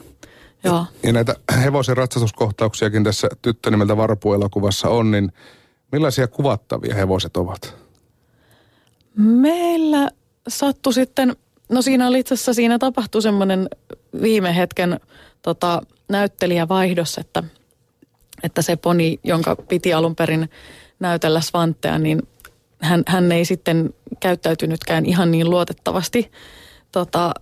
Joo. 0.63 0.85
Ja 1.03 1.13
näitä 1.13 1.35
hevosen 1.63 1.97
ratsastuskohtauksiakin 1.97 3.03
tässä 3.03 3.27
tyttö 3.41 3.71
nimeltä 3.71 3.97
Varpu-elokuvassa 3.97 4.89
on, 4.89 5.11
niin 5.11 5.31
millaisia 5.91 6.27
kuvattavia 6.27 6.95
hevoset 6.95 7.37
ovat? 7.37 7.75
Meillä 9.15 10.09
sattui 10.47 10.93
sitten, 10.93 11.35
no 11.69 11.81
siinä 11.81 12.07
oli 12.07 12.19
itse 12.19 12.33
asiassa, 12.33 12.53
siinä 12.53 12.79
tapahtui 12.79 13.21
semmoinen 13.21 13.69
viime 14.21 14.55
hetken 14.55 14.99
tota, 15.41 15.81
näyttelijävaihdos, 16.09 17.17
että, 17.17 17.43
että 18.43 18.61
se 18.61 18.75
poni, 18.75 19.19
jonka 19.23 19.55
piti 19.55 19.93
alun 19.93 20.15
perin 20.15 20.49
näytellä 20.99 21.41
Svantea, 21.41 21.97
niin 21.97 22.21
hän, 22.81 23.03
hän 23.07 23.31
ei 23.31 23.45
sitten 23.45 23.93
käyttäytynytkään 24.19 25.05
ihan 25.05 25.31
niin 25.31 25.49
luotettavasti 25.49 26.31
tota, 26.91 27.33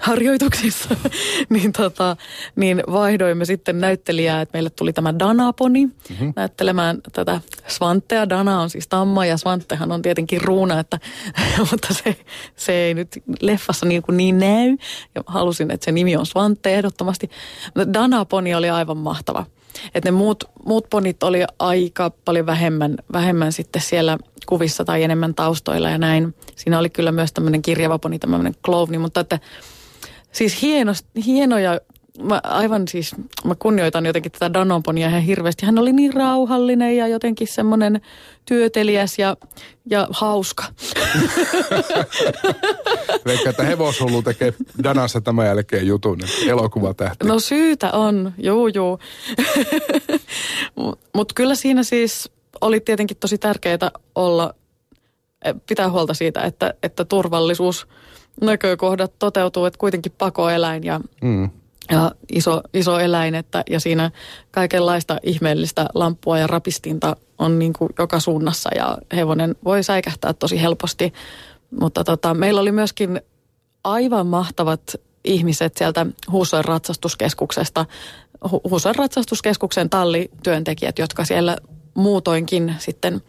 harjoituksissa, 0.00 0.96
niin, 1.50 1.72
tota, 1.72 2.16
niin 2.56 2.82
vaihdoimme 2.92 3.44
sitten 3.44 3.80
näyttelijää, 3.80 4.40
että 4.40 4.56
meille 4.56 4.70
tuli 4.70 4.92
tämä 4.92 5.18
Danaponi 5.18 5.86
mm-hmm. 5.86 6.32
näyttelemään 6.36 6.98
tätä 7.12 7.40
Svantea. 7.68 8.28
Dana 8.28 8.60
on 8.60 8.70
siis 8.70 8.88
tamma 8.88 9.26
ja 9.26 9.36
Svantehan 9.36 9.92
on 9.92 10.02
tietenkin 10.02 10.40
ruuna, 10.40 10.80
että, 10.80 10.98
mutta 11.70 11.94
se, 11.94 12.16
se 12.56 12.72
ei 12.72 12.94
nyt 12.94 13.08
leffassa 13.40 13.86
niin, 13.86 14.02
kuin 14.02 14.16
niin 14.16 14.38
näy. 14.38 14.76
Ja 15.14 15.22
halusin, 15.26 15.70
että 15.70 15.84
se 15.84 15.92
nimi 15.92 16.16
on 16.16 16.26
Svante 16.26 16.74
ehdottomasti. 16.74 17.30
Danaponi 17.92 18.54
oli 18.54 18.70
aivan 18.70 18.96
mahtava. 18.96 19.46
Että 19.94 20.10
ne 20.10 20.16
muut, 20.16 20.44
muut 20.64 20.86
ponit 20.90 21.22
oli 21.22 21.44
aika 21.58 22.10
paljon 22.24 22.46
vähemmän, 22.46 22.96
vähemmän 23.12 23.52
sitten 23.52 23.82
siellä 23.82 24.18
kuvissa 24.46 24.84
tai 24.84 25.02
enemmän 25.02 25.34
taustoilla 25.34 25.90
ja 25.90 25.98
näin. 25.98 26.34
Siinä 26.56 26.78
oli 26.78 26.90
kyllä 26.90 27.12
myös 27.12 27.32
tämmöinen 27.32 27.62
kirjava 27.62 27.98
poni, 27.98 28.18
tämmöinen 28.18 28.54
klovni, 28.62 28.98
mutta 28.98 29.20
että 29.20 29.38
siis 30.32 30.62
hieno, 30.62 30.92
hienoja 31.26 31.80
mä 32.22 32.40
aivan 32.44 32.88
siis, 32.88 33.14
mä 33.44 33.54
kunnioitan 33.58 34.06
jotenkin 34.06 34.32
tätä 34.32 34.52
Danonponia 34.52 35.08
ihan 35.08 35.22
hirveästi. 35.22 35.66
Hän 35.66 35.78
oli 35.78 35.92
niin 35.92 36.14
rauhallinen 36.14 36.96
ja 36.96 37.08
jotenkin 37.08 37.48
semmoinen 37.48 38.00
työteliäs 38.44 39.18
ja, 39.18 39.36
ja 39.90 40.08
hauska. 40.10 40.64
Veikka, 43.26 43.50
että 43.50 43.62
hevoshullu 43.62 44.22
tekee 44.22 44.54
Danassa 44.82 45.20
tämän 45.20 45.46
jälkeen 45.46 45.86
jutun, 45.86 46.18
elokuvatähti. 46.48 47.26
No 47.26 47.38
syytä 47.38 47.90
on, 47.90 48.32
juu 48.38 48.68
juu. 48.68 48.98
Mutta 50.76 51.06
mut 51.14 51.32
kyllä 51.32 51.54
siinä 51.54 51.82
siis 51.82 52.30
oli 52.60 52.80
tietenkin 52.80 53.16
tosi 53.16 53.38
tärkeää 53.38 53.90
olla, 54.14 54.54
eh, 55.44 55.54
pitää 55.68 55.90
huolta 55.90 56.14
siitä, 56.14 56.42
että, 56.42 56.74
että 56.82 57.04
turvallisuus 57.04 57.86
näkökohdat 58.40 59.12
toteutuu, 59.18 59.64
että 59.64 59.78
kuitenkin 59.78 60.12
pakoeläin 60.18 60.84
ja 60.84 61.00
mm 61.22 61.50
ja 61.90 62.12
iso, 62.32 62.60
iso 62.74 62.98
eläin, 62.98 63.34
että, 63.34 63.62
ja 63.70 63.80
siinä 63.80 64.10
kaikenlaista 64.50 65.18
ihmeellistä 65.22 65.86
lamppua 65.94 66.38
ja 66.38 66.46
rapistinta 66.46 67.16
on 67.38 67.58
niin 67.58 67.72
kuin 67.72 67.90
joka 67.98 68.20
suunnassa 68.20 68.70
ja 68.74 68.98
hevonen 69.16 69.54
voi 69.64 69.82
säikähtää 69.82 70.32
tosi 70.32 70.62
helposti. 70.62 71.12
Mutta 71.80 72.04
tota, 72.04 72.34
meillä 72.34 72.60
oli 72.60 72.72
myöskin 72.72 73.20
aivan 73.84 74.26
mahtavat 74.26 74.94
ihmiset 75.24 75.76
sieltä 75.76 76.06
Huusoin 76.30 76.64
ratsastuskeskuksesta, 76.64 77.86
Huusoin 78.70 78.94
ratsastuskeskuksen 78.94 79.90
tallityöntekijät, 79.90 80.98
jotka 80.98 81.24
siellä 81.24 81.56
muutoinkin 81.94 82.74
sitten 82.78 83.22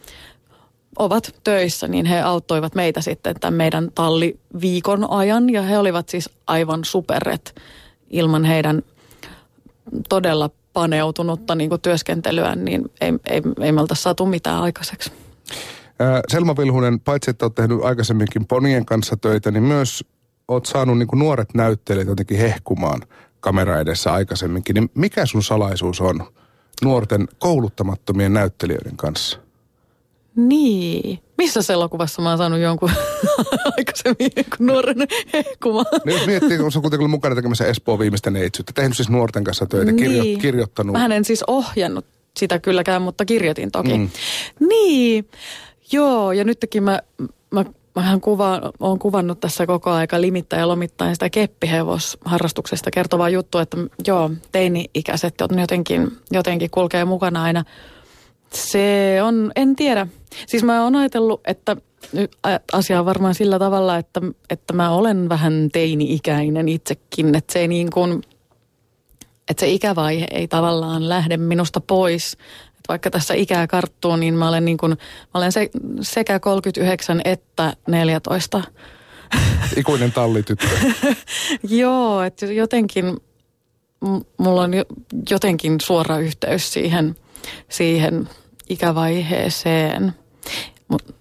ovat 1.00 1.36
töissä, 1.44 1.88
niin 1.88 2.06
he 2.06 2.22
auttoivat 2.22 2.76
meitä 2.76 3.02
sitten 3.02 3.40
tämän 3.40 3.54
meidän 3.54 3.92
talliviikon 3.96 5.12
ajan. 5.12 5.50
Ja 5.50 5.62
he 5.62 5.78
olivat 5.78 6.10
siis 6.10 6.30
aivan 6.48 6.86
superet 6.86 7.56
ilman 8.10 8.46
heidän 8.46 8.84
todella 10.10 10.50
paneutunutta 10.74 11.56
niin 11.56 11.70
kuin 11.70 11.82
työskentelyä, 11.82 12.56
niin 12.56 12.92
ei, 13.02 13.14
ei, 13.26 13.42
ei 13.60 13.72
me 13.72 13.82
oltaisi 13.82 14.04
saatu 14.04 14.26
mitään 14.26 14.62
aikaiseksi. 14.62 15.12
Selma 16.28 16.58
Vilhunen, 16.58 17.00
paitsi 17.00 17.30
että 17.30 17.46
olet 17.46 17.56
tehnyt 17.56 17.84
aikaisemminkin 17.84 18.48
ponien 18.48 18.86
kanssa 18.86 19.18
töitä, 19.18 19.52
niin 19.52 19.64
myös 19.64 20.06
olet 20.48 20.66
saanut 20.66 20.98
niin 20.98 21.08
kuin 21.08 21.20
nuoret 21.20 21.54
näyttelijät 21.54 22.08
jotenkin 22.08 22.38
hehkumaan 22.38 23.02
kamera 23.40 23.80
edessä 23.80 24.14
aikaisemminkin. 24.14 24.74
Niin 24.74 24.90
mikä 24.96 25.26
sun 25.26 25.44
salaisuus 25.44 26.02
on 26.02 26.26
nuorten 26.84 27.28
kouluttamattomien 27.40 28.34
näyttelijöiden 28.34 28.98
kanssa? 28.98 29.40
Niin. 30.36 31.20
Missä 31.38 31.74
elokuvassa 31.74 32.22
mä 32.22 32.30
oon 32.30 32.38
saanut 32.38 32.60
jonkun 32.60 32.92
aikaisemmin 33.78 34.32
jonkun 34.36 34.68
nuoren 34.68 34.98
hehkumaan? 35.34 35.86
No 36.06 36.14
jos 36.14 36.26
miettii, 36.26 36.58
kun 36.58 36.72
sä 36.72 36.80
kuitenkin 36.80 37.10
mukana 37.10 37.36
tekemässä 37.36 37.66
Espoon 37.66 38.00
viimeistä 38.00 38.32
neitsyttä, 38.32 38.72
tehnyt 38.76 38.98
siis 38.98 39.10
nuorten 39.10 39.44
kanssa 39.44 39.66
töitä, 39.66 39.92
niin. 39.92 39.98
kirjo, 39.98 40.40
kirjoittanut. 40.42 40.94
Mä 40.94 41.06
en 41.06 41.26
siis 41.26 41.44
ohjannut 41.48 42.06
sitä 42.38 42.60
kylläkään, 42.60 43.02
mutta 43.02 43.26
kirjoitin 43.26 43.72
toki. 43.72 43.98
Mm. 43.98 44.10
Niin, 44.70 45.30
joo, 45.92 46.32
ja 46.32 46.44
nytkin 46.44 46.84
mä, 46.84 47.00
mä 47.52 47.66
Mähän 47.98 48.22
kuva, 48.22 48.72
olen 48.80 49.00
kuvannut 49.00 49.40
tässä 49.40 49.66
koko 49.66 49.92
aika 49.92 50.22
limittäin 50.22 50.60
ja 50.60 50.68
lomittain 50.68 51.16
sitä 51.16 51.30
keppihevosharrastuksesta 51.30 52.92
kertovaa 52.92 53.30
juttu, 53.30 53.58
että 53.58 53.78
joo, 54.08 54.32
teini-ikäiset 54.52 55.36
jotenkin, 55.60 56.18
jotenkin 56.32 56.70
kulkee 56.72 57.06
mukana 57.06 57.44
aina. 57.44 57.64
Se 58.54 59.18
on, 59.24 59.52
en 59.56 59.76
tiedä. 59.76 60.08
Siis 60.48 60.64
mä 60.64 60.84
oon 60.84 60.96
ajatellut, 60.96 61.42
että 61.48 61.78
asia 62.74 63.00
on 63.00 63.06
varmaan 63.06 63.36
sillä 63.36 63.60
tavalla, 63.60 63.98
että, 63.98 64.22
että 64.50 64.74
mä 64.74 64.92
olen 64.92 65.30
vähän 65.30 65.70
teini-ikäinen 65.74 66.68
itsekin, 66.70 67.36
että 67.36 67.54
se 67.54 67.60
ei 67.60 67.68
niin 67.68 67.92
kuin, 67.92 68.22
että 69.50 69.60
se 69.60 69.70
ikävaihe 69.70 70.28
ei 70.32 70.48
tavallaan 70.48 71.10
lähde 71.10 71.38
minusta 71.38 71.82
pois, 71.82 72.38
vaikka 72.90 73.12
tässä 73.12 73.34
ikää 73.34 73.68
karttuu, 73.68 74.16
niin 74.16 74.34
mä 74.34 74.50
olen, 74.50 74.66
niin 74.66 74.78
kuin, 74.78 74.92
mä 74.92 74.98
olen 75.34 75.52
se, 75.52 75.70
sekä 76.02 76.40
39 76.40 77.22
että 77.26 77.74
14. 77.88 78.62
Ikuinen 79.76 80.12
tallityttö. 80.12 80.68
Joo, 81.70 82.22
että 82.22 82.46
jotenkin 82.46 83.18
mulla 84.38 84.62
on 84.62 84.72
jotenkin 85.30 85.78
suora 85.82 86.20
yhteys 86.20 86.74
siihen, 86.74 87.16
siihen 87.70 88.30
ikävaiheeseen. 88.70 90.14
Mut, 90.88 91.16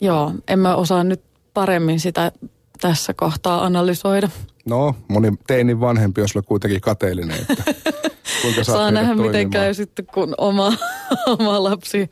joo, 0.00 0.32
en 0.48 0.58
mä 0.58 0.74
osaa 0.76 1.04
nyt 1.04 1.20
paremmin 1.54 2.00
sitä 2.00 2.32
tässä 2.80 3.14
kohtaa 3.14 3.64
analysoida. 3.64 4.28
No, 4.66 4.94
moni 5.08 5.32
teinin 5.46 5.80
vanhempi 5.80 6.22
on 6.22 6.28
sulle 6.28 6.46
kuitenkin 6.48 6.80
kateellinen, 6.80 7.40
että 7.40 7.64
kuinka 8.42 8.64
Saa 8.64 8.90
nähdä, 8.90 9.06
toimimaan. 9.06 9.28
miten 9.28 9.50
käy 9.50 9.74
sitten, 9.74 10.06
kun 10.14 10.34
oma, 10.38 10.72
oma 11.38 11.62
lapsi 11.64 12.10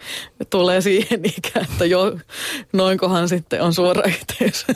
tulee 0.51 0.81
siihen 0.81 1.21
ikään, 1.25 1.67
että 1.71 1.85
jo 1.85 2.19
noinkohan 2.73 3.29
sitten 3.29 3.63
on 3.63 3.75
suora 3.75 4.03
yhteys. 4.19 4.67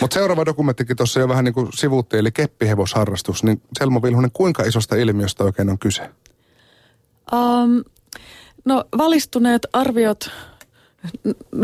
Mutta 0.00 0.14
seuraava 0.14 0.46
dokumenttikin 0.46 0.96
tuossa 0.96 1.20
jo 1.20 1.28
vähän 1.28 1.44
niin 1.44 1.54
kuin 1.54 1.68
sivuutti, 1.74 2.18
eli 2.18 2.32
keppihevosharrastus. 2.32 3.44
Niin 3.44 3.62
Selmo 3.78 4.02
Vilhunen, 4.02 4.30
kuinka 4.32 4.62
isosta 4.62 4.96
ilmiöstä 4.96 5.44
oikein 5.44 5.70
on 5.70 5.78
kyse? 5.78 6.02
Um, 7.32 7.84
no 8.64 8.84
valistuneet 8.98 9.66
arviot 9.72 10.30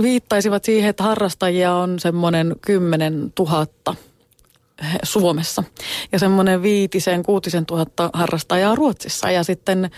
viittaisivat 0.03 0.65
siihen, 0.65 0.91
että 0.91 1.03
harrastajia 1.03 1.75
on 1.75 1.99
semmoinen 1.99 2.57
10 2.61 3.33
000 3.39 3.67
Suomessa. 5.03 5.65
Ja 6.13 6.19
semmoinen 6.19 6.63
viitisen, 6.63 7.23
kuutisen 7.23 7.67
tuhatta 7.67 8.11
harrastajaa 8.13 8.75
Ruotsissa 8.75 9.31
ja 9.31 9.45
sitten 9.45 9.91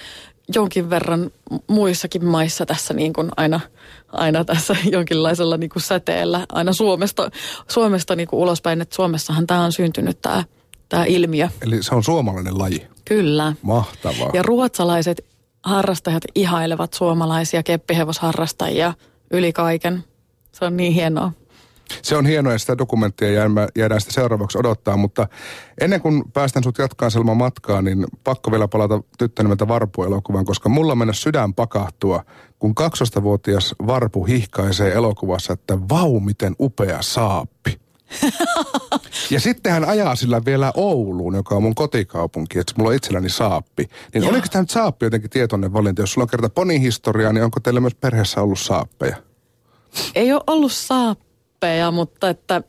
jonkin 0.55 0.91
verran 0.91 1.31
muissakin 1.67 2.25
maissa 2.25 2.67
tässä 2.67 2.95
niin 2.95 3.13
kuin 3.13 3.29
aina, 3.37 3.61
aina 4.09 4.45
tässä 4.45 4.77
jonkinlaisella 4.93 5.57
niin 5.57 5.71
kuin 5.71 5.83
säteellä 5.83 6.47
aina 6.53 6.73
Suomesta, 6.73 7.31
Suomesta 7.69 8.17
niin 8.17 8.29
kuin 8.29 8.41
ulospäin, 8.41 8.81
että 8.81 8.97
Suomessahan 8.97 9.47
tämä 9.47 9.65
on 9.65 9.73
syntynyt 9.73 10.23
tämä, 10.23 10.45
tämä 10.89 11.05
ilmiö. 11.05 11.49
Eli 11.63 11.83
se 11.83 11.95
on 11.95 12.05
suomalainen 12.05 12.59
laji? 12.59 12.87
Kyllä. 13.05 13.53
Mahtavaa. 13.63 14.31
Ja 14.33 14.43
ruotsalaiset 14.43 15.25
harrastajat 15.64 16.23
ihailevat 16.35 16.92
suomalaisia 16.92 17.62
keppihevosharrastajia 17.62 18.94
yli 19.31 19.53
kaiken. 19.53 20.05
Se 20.53 20.64
on 20.64 20.77
niin 20.77 20.92
hienoa. 20.92 21.33
Se 22.03 22.16
on 22.16 22.27
hienoa 22.27 22.53
ja 22.53 22.59
sitä 22.59 22.79
dokumenttia 22.79 23.31
jäädään, 23.77 24.01
sitä 24.01 24.12
seuraavaksi 24.12 24.59
odottaa, 24.59 24.96
mutta 24.96 25.29
ennen 25.81 26.01
kuin 26.01 26.23
päästän 26.33 26.64
sut 26.64 26.79
jatkaan 26.79 27.11
Selma 27.11 27.35
matkaa, 27.35 27.83
niin 27.83 28.07
pakko 28.25 28.51
vielä 28.51 28.68
palata 28.68 29.03
tyttö 29.18 29.42
nimeltä 29.42 29.68
Varpu-elokuvan, 29.68 30.44
koska 30.44 30.68
mulla 30.68 30.94
mennä 30.94 31.12
sydän 31.12 31.55
pakahtua, 31.55 32.25
kun 32.59 32.75
12-vuotias 32.81 33.75
Varpu 33.87 34.25
hihkaisee 34.25 34.92
elokuvassa, 34.92 35.53
että 35.53 35.79
vau, 35.88 36.20
miten 36.20 36.57
upea 36.61 37.03
saappi. 37.03 37.81
Ja 39.31 39.40
sitten 39.40 39.73
hän 39.73 39.85
ajaa 39.85 40.16
sillä 40.16 40.44
vielä 40.44 40.73
Ouluun, 40.77 41.35
joka 41.35 41.55
on 41.55 41.62
mun 41.62 41.75
kotikaupunki, 41.75 42.59
että 42.59 42.73
mulla 42.77 42.90
on 42.90 42.96
itselläni 42.96 43.29
saappi. 43.29 43.88
Niin 44.14 44.23
Joo. 44.23 44.33
oliko 44.33 44.46
tämä 44.51 44.62
nyt 44.62 44.70
saappi 44.70 45.07
jotenkin 45.07 45.31
tietoinen 45.31 45.73
valinta? 45.73 46.03
Jos 46.03 46.12
sulla 46.12 46.25
on 46.25 46.31
kerta 46.31 46.49
ponihistoriaa, 46.49 47.33
niin 47.33 47.44
onko 47.44 47.61
teillä 47.61 47.81
myös 47.81 47.94
perheessä 47.94 48.42
ollut 48.42 48.59
saappeja? 48.59 49.16
Ei 50.14 50.33
ole 50.33 50.42
ollut 50.46 50.73
saappi 50.73 51.31
suppeja, 51.61 51.90
mutta 51.90 52.29
että 52.31 52.62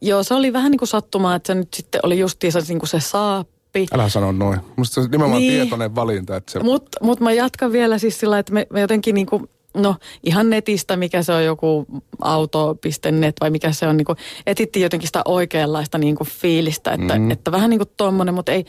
joo, 0.00 0.22
se 0.22 0.34
oli 0.34 0.52
vähän 0.52 0.70
niin 0.70 0.78
kuin 0.78 0.88
sattumaa, 0.88 1.34
että 1.34 1.46
se 1.46 1.54
nyt 1.54 1.74
sitten 1.74 2.00
oli 2.04 2.18
justiinsa 2.18 2.58
niin 2.68 2.78
kuin 2.78 2.88
se 2.88 3.00
saappi. 3.00 3.86
Älä 3.92 4.08
sano 4.08 4.32
noin. 4.32 4.60
Musta 4.76 4.94
se 4.94 5.00
on 5.00 5.10
nimenomaan 5.10 5.40
niin. 5.40 5.52
tietoinen 5.52 5.94
valinta. 5.94 6.36
Että 6.36 6.52
se... 6.52 6.62
Mutta 6.62 6.98
mut 7.02 7.20
mä 7.20 7.32
jatkan 7.32 7.72
vielä 7.72 7.98
siis 7.98 8.20
sillä, 8.20 8.38
että 8.38 8.52
me, 8.52 8.66
me 8.72 8.80
jotenkin 8.80 9.14
niin 9.14 9.26
kuin, 9.26 9.48
no 9.74 9.96
ihan 10.22 10.50
netistä, 10.50 10.96
mikä 10.96 11.22
se 11.22 11.32
on 11.32 11.44
joku 11.44 11.86
auto.net 12.20 13.36
vai 13.40 13.50
mikä 13.50 13.72
se 13.72 13.86
on, 13.86 13.96
niin 13.96 14.04
kuin, 14.04 14.18
etittiin 14.46 14.82
jotenkin 14.82 15.08
sitä 15.08 15.22
oikeanlaista 15.24 15.98
niin 15.98 16.16
kuin 16.16 16.28
fiilistä, 16.28 16.92
että, 16.92 17.18
mm. 17.18 17.30
että 17.30 17.52
vähän 17.52 17.70
niin 17.70 17.80
kuin 17.80 17.90
tuommoinen, 17.96 18.34
mutta 18.34 18.52
ei, 18.52 18.64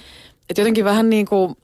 että 0.50 0.62
jotenkin 0.62 0.86
vähän 0.86 1.10
niin 1.10 1.26
kuin 1.26 1.56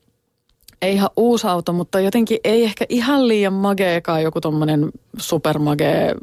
ei 0.82 0.94
ihan 0.94 1.10
uusi 1.18 1.48
auto, 1.48 1.74
mutta 1.74 2.00
jotenkin 2.00 2.38
ei 2.44 2.64
ehkä 2.64 2.86
ihan 2.90 3.28
liian 3.28 3.54
mageekaan 3.54 4.24
joku 4.24 4.42
tommonen 4.42 4.90
supermagee 5.18 6.16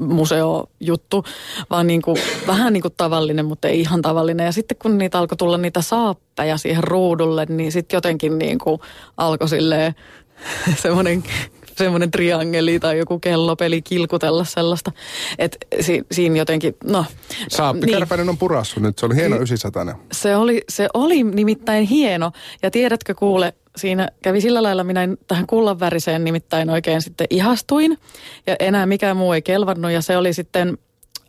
museojuttu, 0.00 1.24
vaan 1.70 1.86
niin 1.86 2.02
kuin, 2.02 2.16
vähän 2.46 2.72
niin 2.72 2.82
kuin 2.82 2.94
tavallinen, 2.96 3.44
mutta 3.44 3.68
ei 3.68 3.80
ihan 3.80 4.02
tavallinen. 4.02 4.44
Ja 4.44 4.52
sitten 4.52 4.76
kun 4.82 4.98
niitä 4.98 5.18
alkoi 5.18 5.36
tulla 5.36 5.58
niitä 5.58 5.82
saappeja 5.82 6.58
siihen 6.58 6.84
ruudulle, 6.84 7.46
niin 7.48 7.72
sitten 7.72 7.96
jotenkin 7.96 8.38
niin 8.38 8.58
kuin 8.58 8.80
alkoi 9.16 9.48
silleen 9.48 9.94
semmoinen 10.82 11.24
semmoinen 11.84 12.10
triangeli 12.10 12.80
tai 12.80 12.98
joku 12.98 13.18
kellopeli 13.18 13.82
kilkutella 13.82 14.44
sellaista. 14.44 14.92
Että 15.38 15.58
si, 15.80 16.02
siinä 16.12 16.36
jotenkin, 16.36 16.76
no. 16.84 17.04
Saappi 17.48 17.86
niin. 17.86 18.28
On 18.28 18.38
purassu 18.38 18.80
nyt, 18.80 18.98
se 18.98 19.06
oli 19.06 19.16
hieno 19.16 19.36
900. 19.36 19.98
Se 20.12 20.36
oli, 20.36 20.62
se 20.68 20.88
oli 20.94 21.22
nimittäin 21.22 21.86
hieno. 21.86 22.32
Ja 22.62 22.70
tiedätkö 22.70 23.14
kuule, 23.14 23.54
siinä 23.76 24.08
kävi 24.22 24.40
sillä 24.40 24.62
lailla, 24.62 24.84
minä 24.84 25.08
tähän 25.28 25.46
kullanväriseen 25.46 26.24
nimittäin 26.24 26.70
oikein 26.70 27.02
sitten 27.02 27.26
ihastuin. 27.30 27.98
Ja 28.46 28.56
enää 28.60 28.86
mikään 28.86 29.16
muu 29.16 29.32
ei 29.32 29.42
kelvannut 29.42 29.90
ja 29.90 30.02
se 30.02 30.16
oli 30.16 30.32
sitten 30.32 30.78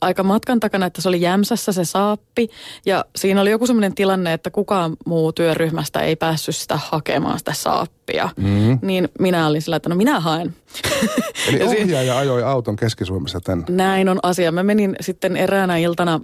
aika 0.01 0.23
matkan 0.23 0.59
takana, 0.59 0.85
että 0.85 1.01
se 1.01 1.09
oli 1.09 1.21
Jämsässä 1.21 1.71
se 1.71 1.85
saappi. 1.85 2.49
Ja 2.85 3.05
siinä 3.15 3.41
oli 3.41 3.51
joku 3.51 3.67
sellainen 3.67 3.95
tilanne, 3.95 4.33
että 4.33 4.49
kukaan 4.49 4.97
muu 5.05 5.33
työryhmästä 5.33 5.99
ei 5.99 6.15
päässyt 6.15 6.55
sitä 6.55 6.79
hakemaan 6.83 7.39
sitä 7.39 7.53
saappia. 7.53 8.29
Mm. 8.37 8.79
Niin 8.81 9.09
minä 9.19 9.47
olin 9.47 9.61
sillä, 9.61 9.75
että 9.75 9.89
no 9.89 9.95
minä 9.95 10.19
haen. 10.19 10.55
Eli 11.47 11.63
ohjaaja 11.63 12.17
ajoi 12.17 12.43
auton 12.43 12.75
Keski-Suomessa 12.75 13.39
tänne. 13.39 13.65
Näin 13.69 14.09
on 14.09 14.19
asia. 14.23 14.51
Mä 14.51 14.63
menin 14.63 14.95
sitten 15.01 15.37
eräänä 15.37 15.77
iltana, 15.77 16.19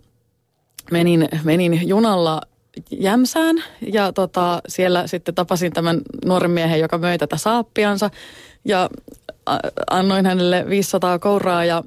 menin, 0.92 1.30
menin 1.44 1.88
junalla 1.88 2.42
Jämsään 2.92 3.63
ja 3.94 4.13
tota, 4.13 4.62
siellä 4.68 5.08
sitten 5.08 5.36
tapasin 5.36 5.74
tämän 5.74 6.02
nuoren 6.26 6.52
miehen, 6.52 6.80
joka 6.80 6.98
möi 6.98 7.18
tätä 7.18 7.38
saappiansa 7.38 8.10
ja 8.66 8.90
annoin 9.90 10.26
hänelle 10.26 10.66
500 10.70 11.20
kouraa 11.20 11.66
ja 11.66 11.84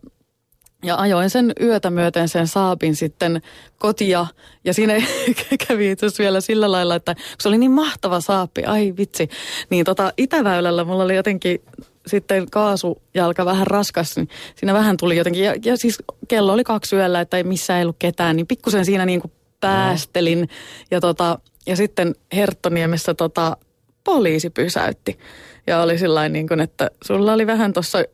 ja 0.85 0.97
ajoin 0.97 1.31
sen 1.31 1.53
yötä 1.61 1.90
myöten 1.90 2.29
sen 2.29 2.47
saapin 2.47 2.97
sitten 2.97 3.43
kotia. 3.79 4.27
Ja 4.64 4.75
siinä 4.75 4.95
kävi 5.69 5.90
itse 5.90 6.07
vielä 6.19 6.40
sillä 6.40 6.73
lailla, 6.73 6.95
että 6.95 7.14
se 7.40 7.49
oli 7.49 7.59
niin 7.59 7.71
mahtava 7.71 8.21
saappi, 8.21 8.64
ai 8.64 8.95
vitsi. 8.97 9.29
Niin 9.71 9.85
tota 9.85 10.12
Itäväylällä 10.16 10.85
mulla 10.85 11.05
oli 11.05 11.16
jotenkin 11.16 11.62
sitten 12.07 12.51
kaasujalka 12.51 13.45
vähän 13.45 13.66
raskas, 13.66 14.16
niin 14.16 14.29
siinä 14.57 14.75
vähän 14.75 14.97
tuli 14.97 15.16
jotenkin. 15.16 15.45
Ja, 15.45 15.55
ja 15.64 15.77
siis 15.77 15.99
kello 16.29 16.53
oli 16.53 16.64
kaksi 16.64 16.97
yöllä, 16.97 17.21
että 17.21 17.37
ei 17.37 17.45
missään 17.45 17.79
ei 17.79 17.85
ollut 17.85 17.97
ketään, 17.99 18.37
niin 18.37 18.47
pikkusen 18.47 18.85
siinä 18.85 19.07
niin 19.07 19.21
kuin 19.21 19.33
päästelin. 19.61 20.49
Ja, 20.90 21.01
tota, 21.01 21.38
ja 21.66 21.77
sitten 21.77 22.14
Herttoniemessä 22.33 23.14
tota, 23.14 23.57
poliisi 24.05 24.51
pysäytti. 24.51 25.19
Ja 25.66 25.83
oli 25.83 25.99
sillä 25.99 26.29
niin 26.29 26.49
kuin, 26.49 26.61
että 26.61 26.90
sulla 27.05 27.33
oli 27.33 27.47
vähän 27.47 27.73
tuossa 27.73 28.05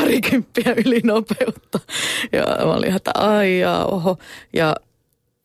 parikymppiä 0.00 0.74
yli 0.86 1.00
nopeutta. 1.04 1.80
Ja 2.32 2.44
mä 2.64 2.74
olin, 2.74 2.96
että 2.96 3.10
ai 3.14 3.58
ja 3.58 3.84
oho. 3.84 4.16
Ja 4.52 4.76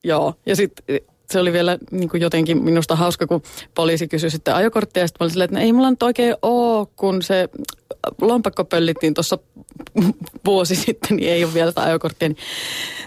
joo, 0.03 0.33
ja 0.45 0.55
sitten 0.55 0.99
se 1.31 1.39
oli 1.39 1.53
vielä 1.53 1.77
niin 1.91 2.09
kuin 2.09 2.21
jotenkin 2.21 2.63
minusta 2.63 2.95
hauska, 2.95 3.27
kun 3.27 3.41
poliisi 3.75 4.07
kysyi 4.07 4.29
sitten 4.29 4.55
ajokorttia. 4.55 5.03
Ja 5.03 5.07
sitten 5.07 5.17
mä 5.19 5.23
olin 5.23 5.31
silleen, 5.31 5.45
että 5.45 5.59
no 5.59 5.65
ei 5.65 5.73
mulla 5.73 5.91
nyt 5.91 6.03
oikein 6.03 6.35
ole, 6.41 6.87
kun 6.95 7.21
se 7.21 7.49
lompakko 8.21 8.65
pöllittiin 8.65 9.13
tuossa 9.13 9.37
vuosi 10.45 10.75
sitten, 10.75 11.17
niin 11.17 11.29
ei 11.29 11.43
ole 11.43 11.53
vielä 11.53 11.71
sitä 11.71 11.83
ajokorttia. 11.83 12.29
Niin 12.29 12.37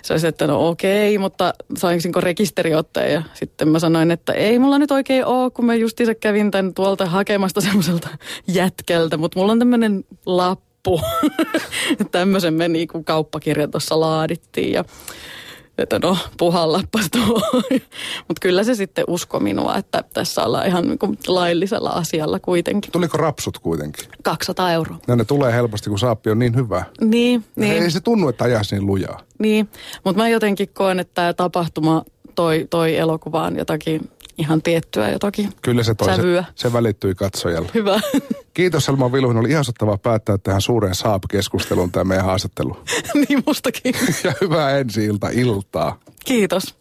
se 0.02 0.12
oli 0.12 0.20
se, 0.20 0.28
että 0.28 0.46
no 0.46 0.68
okei, 0.68 1.18
mutta 1.18 1.54
sainko 1.76 2.20
rekisteriotteen? 2.20 3.12
Ja 3.12 3.22
sitten 3.34 3.68
mä 3.68 3.78
sanoin, 3.78 4.10
että 4.10 4.32
ei 4.32 4.58
mulla 4.58 4.78
nyt 4.78 4.90
oikein 4.90 5.24
ole, 5.24 5.50
kun 5.50 5.64
mä 5.64 5.74
justiinsa 5.74 6.14
kävin 6.14 6.50
tämän 6.50 6.74
tuolta 6.74 7.06
hakemasta 7.06 7.60
semmoiselta 7.66 8.08
jätkältä, 8.48 9.16
mutta 9.16 9.38
mulla 9.38 9.52
on 9.52 9.58
tämmöinen 9.58 10.04
lappu. 10.26 10.66
Tämmöisen 12.12 12.54
me 12.54 12.68
niin 12.68 12.88
kuin 12.88 13.04
kauppakirja 13.04 13.68
tuossa 13.68 14.00
laadittiin 14.00 14.72
ja 14.72 14.84
että 15.78 15.98
no 15.98 16.16
puhallappas 16.38 17.08
tuo. 17.10 17.40
Mutta 18.28 18.40
kyllä 18.40 18.64
se 18.64 18.74
sitten 18.74 19.04
usko 19.08 19.40
minua, 19.40 19.76
että 19.76 20.04
tässä 20.14 20.44
ollaan 20.44 20.66
ihan 20.66 20.88
niin 20.88 20.98
kuin 20.98 21.18
laillisella 21.26 21.90
asialla 21.90 22.38
kuitenkin. 22.38 22.92
Tuliko 22.92 23.16
rapsut 23.16 23.58
kuitenkin? 23.58 24.04
200 24.22 24.72
euroa. 24.72 24.98
Ja 25.08 25.16
ne 25.16 25.24
tulee 25.24 25.52
helposti, 25.52 25.90
kun 25.90 25.98
saappi 25.98 26.30
on 26.30 26.38
niin 26.38 26.56
hyvä. 26.56 26.84
Niin, 27.00 27.44
niin. 27.56 27.82
Ei 27.82 27.90
se 27.90 28.00
tunnu, 28.00 28.28
että 28.28 28.44
ajaisi 28.44 28.74
niin 28.74 28.86
lujaa. 28.86 29.20
Niin, 29.38 29.68
mutta 30.04 30.22
mä 30.22 30.28
jotenkin 30.28 30.68
koen, 30.74 31.00
että 31.00 31.14
tämä 31.14 31.34
tapahtuma 31.34 32.04
toi, 32.34 32.66
toi 32.70 32.96
elokuvaan 32.96 33.56
jotakin 33.56 34.10
ihan 34.38 34.62
tiettyä 34.62 35.10
jotakin 35.10 35.52
Kyllä 35.62 35.82
se 35.82 35.94
toi, 35.94 36.08
se, 36.08 36.16
sävyä. 36.16 36.44
se 36.54 36.72
välittyi 36.72 37.14
katsojalle. 37.14 37.68
Hyvä. 37.74 38.00
Kiitos 38.54 38.84
Selma 38.84 39.12
Vilhunen, 39.12 39.40
oli 39.40 39.50
ihastuttavaa 39.50 39.98
päättää 39.98 40.38
tähän 40.38 40.60
suureen 40.60 40.94
Saab-keskusteluun 40.94 41.92
tämä 41.92 42.04
meidän 42.04 42.24
haastattelu. 42.24 42.76
niin 43.28 43.42
mustakin. 43.46 43.94
Ja 44.24 44.32
hyvää 44.40 44.78
ensi 44.78 45.04
ilta 45.04 45.28
iltaa. 45.32 46.00
Kiitos. 46.24 46.76